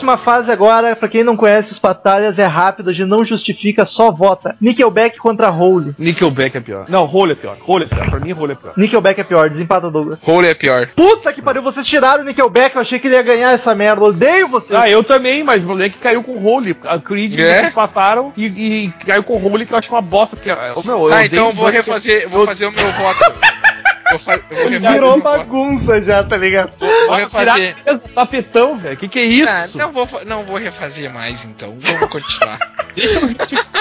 [0.07, 3.85] Próxima fase agora, pra quem não conhece os batalhas, é rápido, a gente não justifica,
[3.85, 4.55] só vota.
[4.61, 5.93] Nickelback contra Hole.
[5.99, 6.85] Nickelback é pior.
[6.87, 7.57] Não, Hole é pior.
[7.67, 8.09] Hole é pior.
[8.09, 8.73] Pra mim, Hole é pior.
[8.77, 10.19] Nickelback é pior, desempata Douglas.
[10.25, 10.87] Hole é pior.
[10.95, 14.01] Puta que pariu, vocês tiraram o Nickelback, eu achei que ele ia ganhar essa merda,
[14.01, 14.79] odeio vocês.
[14.79, 16.77] Ah, eu também, mas o problema é que caiu com Hole.
[16.85, 17.59] A Creed É?
[17.63, 20.37] vocês passaram e, e caiu com Hole que eu acho uma bosta.
[20.37, 22.91] Porque, ô, meu, eu Ah, odeio então eu vou refazer, eu vou fazer o meu
[22.93, 23.19] voto.
[24.09, 26.73] Vou, fa- eu vou Virou bagunça já, tá ligado?
[26.79, 27.75] Vou Ah, refazer.
[28.15, 28.95] Tapetão, velho.
[28.97, 29.77] Que que é Ah, isso?
[29.77, 31.75] não, vou, não vou refazer mais, então.
[31.77, 32.59] Vamos continuar.
[32.97, 33.77] Deixa eu justificar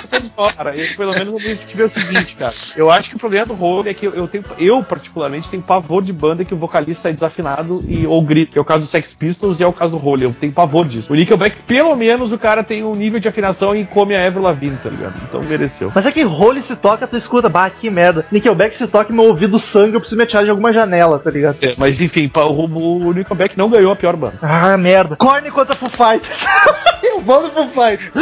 [0.56, 0.76] cara.
[0.76, 2.54] Eu, pelo menos eu justificar o seguinte, cara.
[2.76, 6.02] Eu acho que o problema do Hole é que eu, tenho, eu particularmente tenho pavor
[6.02, 8.86] de banda que o vocalista é desafinado e ou grita, que é o caso do
[8.86, 10.24] Sex Pistols e é o caso do Hole.
[10.24, 11.12] Eu tenho pavor disso.
[11.12, 14.42] O Nickelback, pelo menos, o cara tem um nível de afinação e come a Avril
[14.42, 15.14] Lavigne, tá ligado?
[15.22, 15.90] Então mereceu.
[15.94, 18.26] Mas é que Hole se toca, tu escuta, bah, que merda.
[18.30, 21.30] Nickelback se toca e meu ouvido sangue, eu preciso me atirar de alguma janela, tá
[21.30, 21.56] ligado?
[21.62, 24.38] É, mas enfim, o, o Nickelback não ganhou a pior banda.
[24.42, 25.16] Ah, merda.
[25.16, 26.44] Korn contra Foo Fighters.
[27.20, 28.12] eu no Foo Fighters.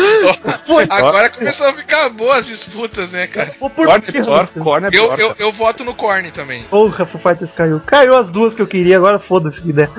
[0.66, 0.86] Foi.
[0.88, 3.54] Agora começou a ficar boas as disputas, né, cara?
[3.58, 5.34] Vou por Korn é pior, Korn é Eu, eu, cara.
[5.38, 6.62] eu voto no Korn também.
[6.64, 7.80] Porra, Foo Fighters caiu.
[7.86, 9.90] Caiu as duas que eu queria, agora foda-se que der.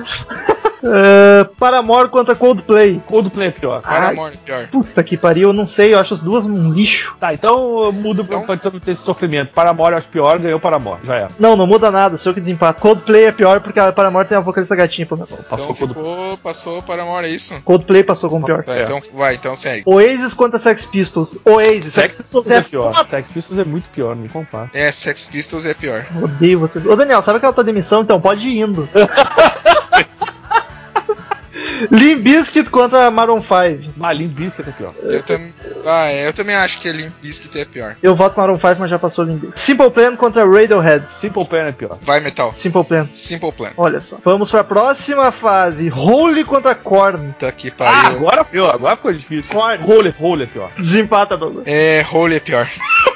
[0.82, 3.00] Uh, Paramore contra Coldplay.
[3.06, 3.80] Coldplay é pior.
[3.82, 4.68] Paramore, pior.
[4.68, 7.14] Puta que pariu, eu não sei, eu acho as duas um lixo.
[7.18, 9.52] Tá, então eu mudo pra, Então- pra ter esse sofrimento.
[9.52, 11.00] Paramore eu acho pior, ganhou Paramore.
[11.04, 11.28] Já era.
[11.38, 12.80] Não, não muda nada, sou eu que desempata.
[12.80, 15.16] Coldplay é pior porque a Paramore tem a vocalista gatinha, pô.
[15.16, 15.88] Passou Então Coldplay.
[15.88, 17.54] ficou, passou Paramore, é isso?
[17.64, 18.62] Coldplay passou como pior.
[18.64, 18.82] Tá, É.
[18.84, 19.82] então vai, então segue.
[19.86, 21.36] Oasis contra Sex Pistols.
[21.44, 22.92] Oasis, Sex Pistols é pior.
[22.94, 23.08] foda.
[23.10, 24.70] Sex Pistols é muito pior, me compara.
[24.74, 26.04] É, Sex Pistols é pior.
[26.22, 26.84] Odeio vocês.
[26.86, 28.02] Ô Daniel, sabe aquela tua demissão?
[28.02, 28.88] Então pode ir indo.
[31.90, 33.92] Limp Bizkit contra Maroon 5.
[33.96, 34.94] Malim Biscuit é pior.
[35.02, 35.40] Eu, tam...
[35.86, 37.96] ah, é, eu também acho que Limp Bizkit é pior.
[38.02, 39.60] Eu voto Maroon 5, mas já passou Limp Bizkit.
[39.60, 41.04] Simple Plan contra Radiohead.
[41.10, 41.98] Simple Plan é pior.
[42.02, 42.52] Vai, Metal.
[42.56, 43.06] Simple Plan.
[43.12, 43.70] Simple Plan.
[43.76, 44.18] Olha só.
[44.24, 45.90] Vamos pra próxima fase.
[45.90, 47.34] Holy contra Korn.
[47.38, 48.16] Tá aqui, Ah, pariu.
[48.18, 49.52] agora pior, agora ficou difícil.
[49.52, 49.76] Corre.
[49.78, 50.70] Role, role é pior.
[50.78, 51.64] Desempata, Douglas.
[51.66, 52.68] É, Holy é pior.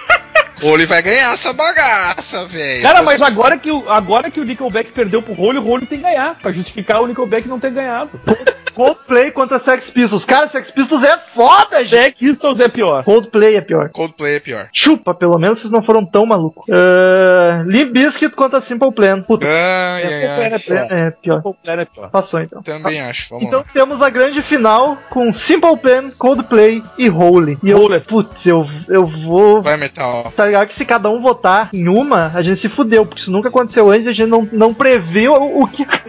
[0.62, 2.82] Holy vai ganhar essa bagaça, velho.
[2.82, 5.98] Cara, mas agora que, o, agora que o Nickelback perdeu pro Role, o Role tem
[5.98, 6.36] que ganhar.
[6.40, 8.10] Pra justificar o Nickelback não ter ganhado.
[8.74, 10.24] Coldplay contra Sex Pistols.
[10.24, 11.90] Cara, Sex Pistols é foda, gente.
[11.90, 13.02] Jack Pistols é pior.
[13.04, 13.88] Coldplay é pior.
[13.90, 14.68] Coldplay é pior.
[14.72, 16.64] Chupa, pelo menos vocês não foram tão malucos.
[16.68, 19.22] Uh, Limp Bizkit contra Simple Plan.
[19.22, 20.44] Puta, Ai, ai, ai.
[20.54, 20.86] é pior.
[20.90, 21.36] é pior.
[21.36, 22.10] Simple Plan é pior.
[22.10, 22.62] Passou então.
[22.62, 23.28] Também acho.
[23.30, 23.66] Vamos Então lá.
[23.72, 27.58] temos a grande final com Simple Plan, Coldplay e Holy.
[27.62, 28.00] E eu, Holy.
[28.00, 29.62] putz, eu, eu vou.
[29.62, 30.32] Vai, Metal.
[30.36, 33.32] Tá ligado que se cada um votar em uma, a gente se fudeu, porque isso
[33.32, 35.86] nunca aconteceu antes e a gente não, não previu o, o que.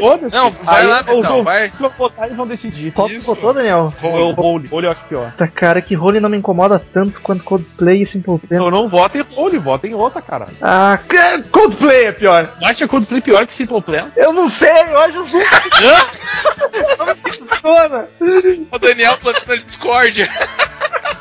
[0.00, 0.34] Foda-se.
[0.34, 1.68] Não, vai Aí lá, os Metal, ouvintes vai.
[1.70, 2.92] vão votar e vão decidir.
[2.92, 3.92] Qual que votou, Daniel?
[4.00, 5.32] Role, Role eu acho pior.
[5.36, 8.56] Tá, cara, que Holy não me incomoda tanto quanto Coldplay e Simple Plan.
[8.56, 10.46] Então não vota em Role, vota em outra, cara.
[10.60, 10.98] Ah,
[11.50, 12.48] Coldplay é pior.
[12.62, 14.08] Acha Coldplay pior que Simple Plan?
[14.16, 15.24] Eu não sei, eu acho.
[16.98, 18.08] Como que funciona?
[18.70, 20.30] O Daniel plantando discórdia.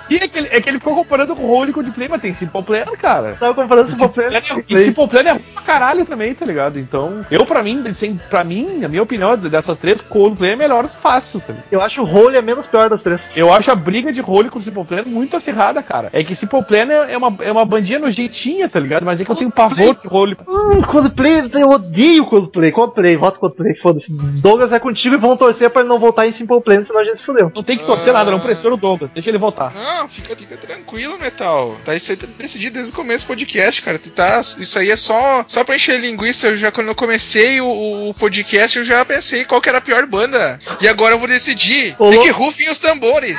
[0.04, 2.22] Sim, é que, ele, é que ele ficou comparando com o Role e Coldplay, mas
[2.22, 3.36] tem Simple Plan, cara.
[3.40, 4.78] Tava comparando Simple Plan e é- e.
[4.78, 6.78] Simple Plan é ruim pra caralho também, tá ligado?
[6.78, 10.88] Então, eu pra mim, sem, pra mim, a minha opinião dessas três, Coldplay é melhor
[10.88, 11.66] fácil, tá ligado?
[11.72, 13.32] Eu acho o Holy a menos pior das três.
[13.36, 16.10] Eu acho a briga de Role com o Simple Plan muito acirrada, cara.
[16.12, 19.06] É que Simple Plan é, é uma, é uma bandinha nojentinha, tá ligado?
[19.06, 20.36] Mas é que eu tenho pavor de Role.
[20.48, 22.72] Hum, Coldplay, eu odeio Coldplay.
[22.72, 24.12] Coldplay, voto Coldplay, foda-se.
[24.12, 27.04] Douglas é contigo e vão torcer pra ele não voltar em Simple Plan, senão a
[27.06, 27.52] gente se fudeu.
[27.56, 29.72] Não tem que torcer nada, não pressiona o Douglas, deixa ele votar.
[29.94, 31.78] Não, fica, fica tranquilo, Metal.
[31.86, 34.00] Tá isso aí tá decidido desde o começo do podcast, cara.
[34.00, 36.48] Tu tá, isso aí é só, só pra encher linguiça.
[36.48, 39.82] Eu já, quando eu comecei o, o podcast, eu já pensei qual que era a
[39.82, 40.60] pior banda.
[40.82, 41.96] E agora eu vou decidir.
[42.00, 42.24] Louco.
[42.24, 43.38] que rufem os tambores.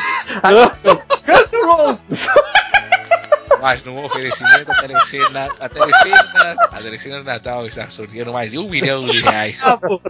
[1.27, 2.27] Guns N' Roses!
[3.64, 8.59] Mas no oferecimento, a telecena, a telecena, a telecena do Natal está sorteando mais de
[8.59, 9.59] um milhão de reais.
[9.81, 10.03] Pô.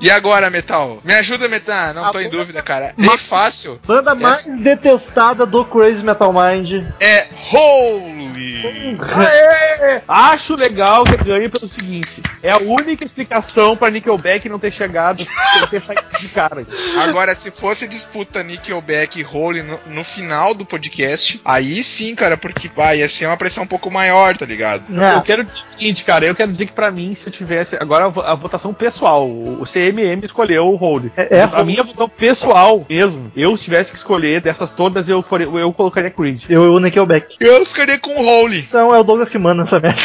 [0.00, 1.00] E agora, Metal?
[1.02, 1.92] Me ajuda, Metal.
[1.92, 2.94] Não A tô em dúvida, cara.
[2.96, 3.80] Bem fácil.
[3.84, 6.86] Banda mais detestada do Crazy Metal Mind.
[7.00, 8.62] É Holy.
[8.62, 10.00] Aê!
[10.06, 15.26] Acho legal que ganhe pelo seguinte: é a única explicação pra Nickelback não ter chegado,
[15.68, 16.64] ter saído de cara.
[16.96, 22.36] Agora, se fosse disputa Nickelback e Holy no, no final do podcast, aí sim, cara,
[22.36, 24.84] porque que vai, ia ser uma pressão um pouco maior, tá ligado?
[24.96, 27.32] Ah, Eu quero dizer o seguinte, cara, eu quero dizer que pra mim, se eu
[27.32, 27.76] tivesse.
[27.76, 31.06] Agora a vo- a votação pessoal, o CMM escolheu o Hold.
[31.16, 35.24] É, é, a minha votação pessoal mesmo, eu se tivesse que escolher dessas todas, eu,
[35.58, 36.44] eu colocaria Creed.
[36.48, 37.36] eu e o Nickelback.
[37.40, 38.60] Eu ficaria com o Holy.
[38.60, 40.00] Então é o Douglas que manda essa merda.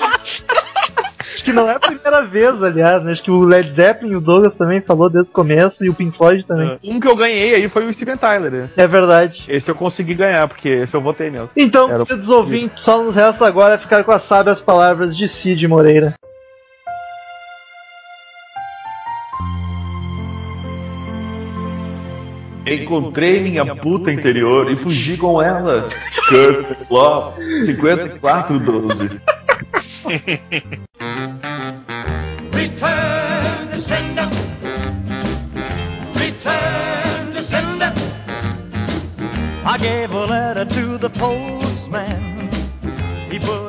[0.00, 0.42] Acho
[1.46, 3.12] que não é a primeira vez, aliás, né?
[3.12, 5.94] Acho que o Led Zeppelin e o Douglas também falou desde o começo e o
[5.94, 6.76] Pink Floyd também.
[6.82, 8.50] Um que eu ganhei aí foi o Steven Tyler.
[8.50, 8.70] né?
[8.76, 9.44] É verdade.
[9.48, 11.50] Esse eu consegui ganhar, porque esse eu votei mesmo.
[11.56, 15.68] Então, Era queridos ouvintes, só nos resta agora ficar com as sábias palavras de Cid
[15.68, 16.14] Moreira.
[22.66, 25.88] Encontrei minha puta interior e fugi com ela.
[26.28, 29.20] Kurt Love 5412.
[39.76, 42.48] I gave a letter to the postman.
[43.30, 43.65] He put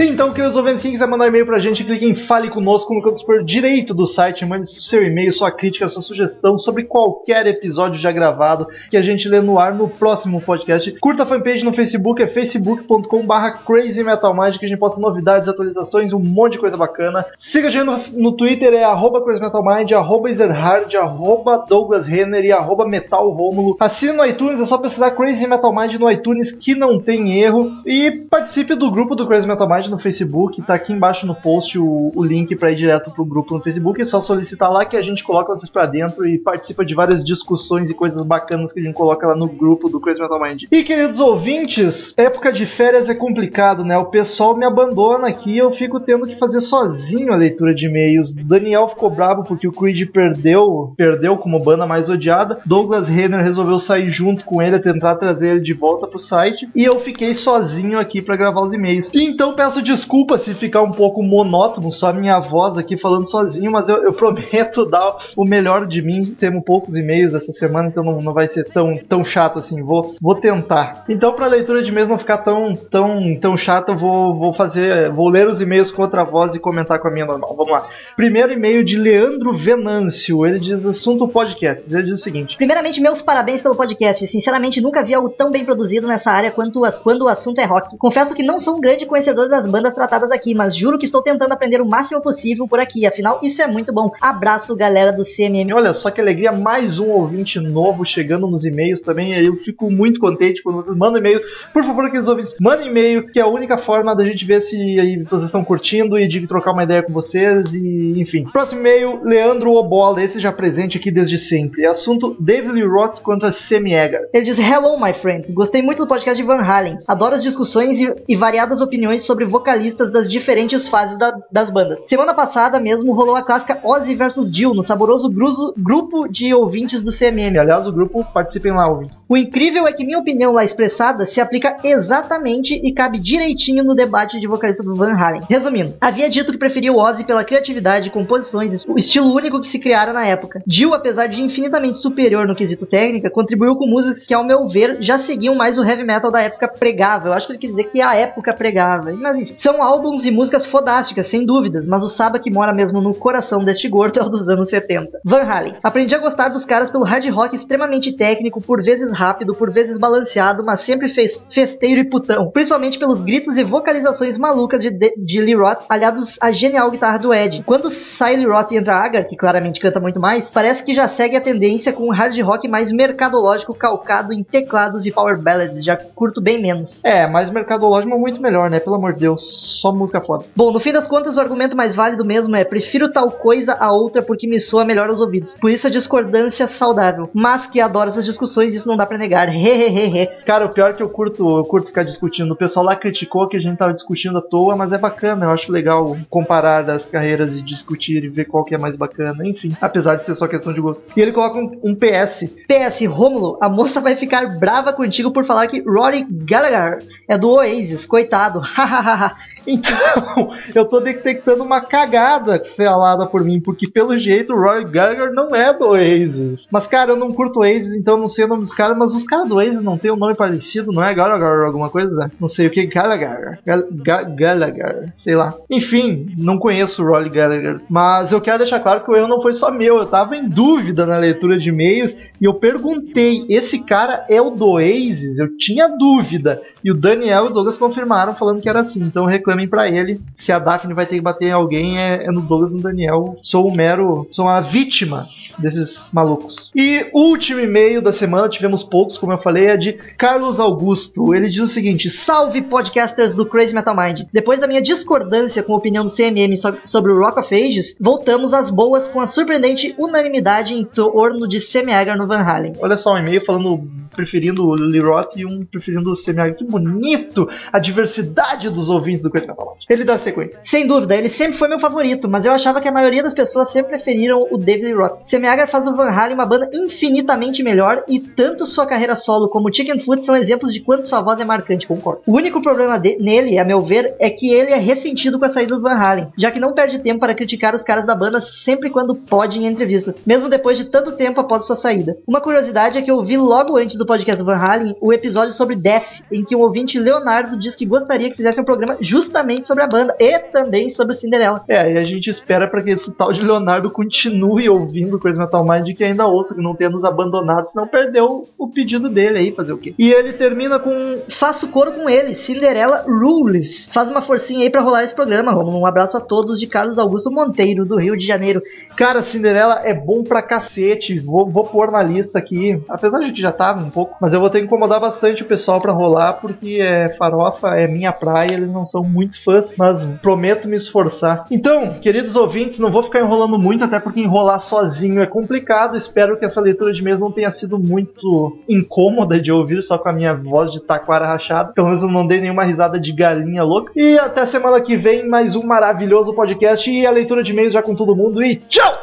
[0.00, 3.18] Então, queridos ouvintes, quem quiser mandar e-mail pra gente, clique em Fale Conosco no canto
[3.18, 8.12] superior direito do site, mande seu e-mail, sua crítica, sua sugestão sobre qualquer episódio já
[8.12, 10.92] gravado que a gente lê no ar no próximo podcast.
[11.00, 15.48] Curta a fanpage no Facebook, é facebook.com.br Crazy Metal Mind, que a gente posta novidades,
[15.48, 17.26] atualizações, um monte de coisa bacana.
[17.34, 22.06] Siga a gente no, no Twitter, é arroba Crazy Metal Mind, arroba Ezerhard, arroba Douglas
[22.06, 23.76] Renner e arroba Metal Rômulo.
[23.80, 27.82] Assine no iTunes, é só pesquisar Crazy Metal Mind no iTunes que não tem erro.
[27.84, 31.78] E participe do grupo do Crazy Metal Mind no Facebook, tá aqui embaixo no post
[31.78, 34.00] o, o link para ir direto pro grupo no Facebook.
[34.00, 37.24] É só solicitar lá que a gente coloca vocês pra dentro e participa de várias
[37.24, 40.64] discussões e coisas bacanas que a gente coloca lá no grupo do Crazy Metal Mind.
[40.70, 43.96] E queridos ouvintes, época de férias é complicado, né?
[43.96, 47.86] O pessoal me abandona aqui e eu fico tendo que fazer sozinho a leitura de
[47.86, 48.34] e-mails.
[48.34, 52.60] Daniel ficou bravo porque o Creed perdeu, perdeu como banda mais odiada.
[52.64, 56.68] Douglas Renner resolveu sair junto com ele, tentar trazer ele de volta pro site.
[56.74, 59.10] E eu fiquei sozinho aqui para gravar os e-mails.
[59.14, 63.88] Então peço desculpa se ficar um pouco monótono, só minha voz aqui falando sozinho, mas
[63.88, 66.34] eu, eu prometo dar o melhor de mim.
[66.38, 69.82] Temos poucos e-mails essa semana, então não, não vai ser tão, tão chato assim.
[69.82, 71.04] Vou, vou tentar.
[71.08, 75.10] Então, para a leitura de e-mails não ficar tão, tão, tão chata, vou, vou fazer.
[75.12, 77.54] Vou ler os e-mails com outra voz e comentar com a minha normal.
[77.56, 77.86] Vamos lá.
[78.16, 80.44] Primeiro e-mail de Leandro Venâncio.
[80.46, 81.92] Ele diz assunto podcast.
[81.92, 82.56] Ele diz o seguinte.
[82.56, 84.26] Primeiramente, meus parabéns pelo podcast.
[84.26, 87.64] Sinceramente, nunca vi algo tão bem produzido nessa área quanto as- quando o assunto é
[87.64, 87.96] rock.
[87.96, 91.22] Confesso que não sou um grande conhecedor das bandas tratadas aqui, mas juro que estou
[91.22, 93.06] tentando aprender o máximo possível por aqui.
[93.06, 94.10] Afinal, isso é muito bom.
[94.20, 95.72] Abraço, galera do CMM.
[95.72, 99.32] Olha só que alegria, mais um ouvinte novo chegando nos e-mails também.
[99.44, 101.40] Eu fico muito contente quando vocês mandam e-mail.
[101.72, 104.76] Por favor, aqueles ouvintes, mandem e-mail, que é a única forma da gente ver se
[104.98, 107.72] aí vocês estão curtindo e de trocar uma ideia com vocês.
[107.72, 108.44] E enfim.
[108.44, 111.86] Próximo e-mail, Leandro Obola, esse já presente aqui desde sempre.
[111.86, 114.22] Assunto David Lee Roth contra Sammy Hagar.
[114.32, 115.50] Ele diz: Hello, my friends.
[115.50, 116.98] Gostei muito do podcast de Van Halen.
[117.06, 122.04] Adoro as discussões e, e variadas opiniões sobre vocalistas das diferentes fases da- das bandas.
[122.06, 127.02] Semana passada mesmo rolou a clássica Ozzy vs Jill no saboroso gruzo- grupo de ouvintes
[127.02, 127.58] do CMM.
[127.58, 129.24] Aliás, o grupo participem lá, ouvintes.
[129.28, 133.94] O incrível é que minha opinião lá expressada se aplica exatamente e cabe direitinho no
[133.94, 135.42] debate de vocalista do Van Halen.
[135.48, 139.78] Resumindo, havia dito que preferia o Ozzy pela criatividade, composições, o estilo único que se
[139.78, 140.62] criara na época.
[140.66, 144.98] Jill, apesar de infinitamente superior no quesito técnica, contribuiu com músicas que, ao meu ver,
[145.00, 147.28] já seguiam mais o heavy metal da época pregava.
[147.28, 149.12] Eu acho que ele quer dizer que é a época pregava.
[149.18, 153.00] Mas enfim, são álbuns e músicas fodásticas, sem dúvidas, mas o Saba que mora mesmo
[153.00, 155.20] no coração deste gordo é o dos anos 70.
[155.24, 155.74] Van Halen.
[155.82, 159.98] Aprendi a gostar dos caras pelo hard rock extremamente técnico, por vezes rápido, por vezes
[159.98, 162.50] balanceado, mas sempre fes- festeiro e putão.
[162.50, 167.18] Principalmente pelos gritos e vocalizações malucas de, de, de Lee Roth, aliados à genial guitarra
[167.18, 167.62] do Ed.
[167.66, 171.08] Quando sai Lee Roth e entra Agar, que claramente canta muito mais, parece que já
[171.08, 175.84] segue a tendência com um hard rock mais mercadológico calcado em teclados e power ballads,
[175.84, 177.00] já curto bem menos.
[177.04, 178.80] É, mas mercadológico é muito melhor, né?
[178.80, 180.44] Pelo amor de Deus, só música foda.
[180.54, 183.92] Bom, no fim das contas, o argumento mais válido mesmo é prefiro tal coisa a
[183.92, 185.54] outra porque me soa melhor aos ouvidos.
[185.54, 187.28] Por isso a discordância saudável.
[187.34, 189.48] Mas que adoro essas discussões, isso não dá pra negar.
[189.48, 190.28] Hehehehe.
[190.46, 192.52] Cara, o pior é que eu curto, eu curto ficar discutindo.
[192.52, 195.46] O pessoal lá criticou que a gente tava discutindo à toa, mas é bacana.
[195.46, 199.46] Eu acho legal comparar as carreiras e discutir e ver qual que é mais bacana.
[199.46, 201.02] Enfim, apesar de ser só questão de gosto.
[201.16, 202.44] E ele coloca um, um PS.
[202.66, 207.50] PS, Rômulo, a moça vai ficar brava contigo por falar que Rory Gallagher é do
[207.50, 208.60] Oasis, coitado.
[208.64, 209.17] Hahaha.
[209.66, 215.32] então, eu tô detectando uma cagada falada por mim, porque pelo jeito o Roy Gallagher
[215.32, 216.66] não é do Oasis.
[216.70, 219.24] Mas, cara, eu não curto Oasis, então não sei o nome dos caras, mas os
[219.24, 222.30] caras do Oasis não tem um nome parecido, não é Gallagher alguma coisa?
[222.40, 223.58] Não sei o que, Gallagher.
[223.64, 225.54] Gal Ga Gallagher, sei lá.
[225.70, 229.42] Enfim, não conheço o Roy Gallagher, mas eu quero deixar claro que o erro não
[229.42, 233.80] foi só meu, eu tava em dúvida na leitura de e-mails e eu perguntei, esse
[233.80, 235.38] cara é o do Oasis?
[235.38, 236.62] Eu tinha dúvida.
[236.84, 239.07] E o Daniel e o Douglas confirmaram falando que era assim.
[239.08, 240.20] Então reclamem pra ele.
[240.36, 242.82] Se a Daphne vai ter que bater em alguém, é, é no Douglas e no
[242.82, 243.38] Daniel.
[243.42, 244.28] Sou o mero.
[244.30, 245.26] Sou uma vítima
[245.58, 246.70] desses malucos.
[246.74, 251.34] E último e-mail da semana, tivemos poucos, como eu falei, é de Carlos Augusto.
[251.34, 254.20] Ele diz o seguinte: Salve podcasters do Crazy Metal Mind.
[254.32, 257.96] Depois da minha discordância com a opinião do CMM so- sobre o Rock of Ages,
[258.00, 262.74] voltamos às boas com a surpreendente unanimidade em torno de Semi-Hagar no Van Halen.
[262.80, 266.64] Olha só, um e-mail falando preferindo o Lily Roth e um preferindo o Semi Que
[266.64, 267.48] bonito!
[267.72, 268.88] A diversidade dos
[269.22, 269.84] do Crazy Metal Mind.
[269.88, 270.60] Ele dá sequência.
[270.62, 273.70] Sem dúvida, ele sempre foi meu favorito, mas eu achava que a maioria das pessoas
[273.70, 275.20] sempre preferiram o David Roth.
[275.26, 279.68] Semi-Hagar faz o Van Halen uma banda infinitamente melhor e tanto sua carreira solo como
[279.68, 282.22] o Chicken Foot são exemplos de quanto sua voz é marcante, concordo.
[282.26, 285.48] O único problema de- nele, a meu ver, é que ele é ressentido com a
[285.48, 288.40] saída do Van Halen, já que não perde tempo para criticar os caras da banda
[288.40, 292.16] sempre quando pode em entrevistas, mesmo depois de tanto tempo após sua saída.
[292.26, 295.54] Uma curiosidade é que eu vi logo antes do podcast do Van Halen o episódio
[295.54, 299.66] sobre Death, em que o ouvinte Leonardo diz que gostaria que fizesse um programa justamente
[299.66, 301.64] sobre a banda e também sobre o Cinderela.
[301.68, 305.64] É, e a gente espera para que esse tal de Leonardo continue ouvindo Crazy Metal
[305.64, 309.38] Mind e que ainda ouça, que não tenha nos abandonado, senão perdeu o pedido dele
[309.38, 309.94] aí, fazer o quê?
[309.98, 313.88] E ele termina com Faço coro com ele, Cinderela Rules.
[313.92, 315.78] Faz uma forcinha aí pra rolar esse programa, Romulo.
[315.78, 318.62] Um abraço a todos de Carlos Augusto Monteiro, do Rio de Janeiro.
[318.96, 321.18] Cara, Cinderela é bom pra cacete.
[321.18, 322.82] Vou, vou pôr na lista aqui.
[322.88, 324.16] Apesar de que já tava um pouco.
[324.20, 326.34] Mas eu vou ter que incomodar bastante o pessoal pra rolar.
[326.34, 328.54] Porque é farofa, é minha praia.
[328.54, 329.74] Eles não são muito fãs.
[329.76, 331.44] Mas prometo me esforçar.
[331.50, 333.84] Então, queridos ouvintes, não vou ficar enrolando muito.
[333.84, 335.96] Até porque enrolar sozinho é complicado.
[335.96, 339.82] Espero que essa leitura de mês não tenha sido muito incômoda de ouvir.
[339.82, 341.72] Só com a minha voz de taquara rachada.
[341.72, 343.92] Pelo menos eu não dei nenhuma risada de galinha louca.
[343.96, 346.90] E até semana que vem, mais um maravilhoso podcast.
[346.90, 348.42] E a leitura de e-mails já com todo mundo.
[348.42, 348.94] E tchau!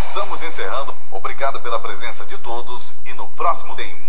[0.00, 0.92] Estamos encerrando.
[1.10, 4.01] Obrigado pela presença de todos e no próximo tem.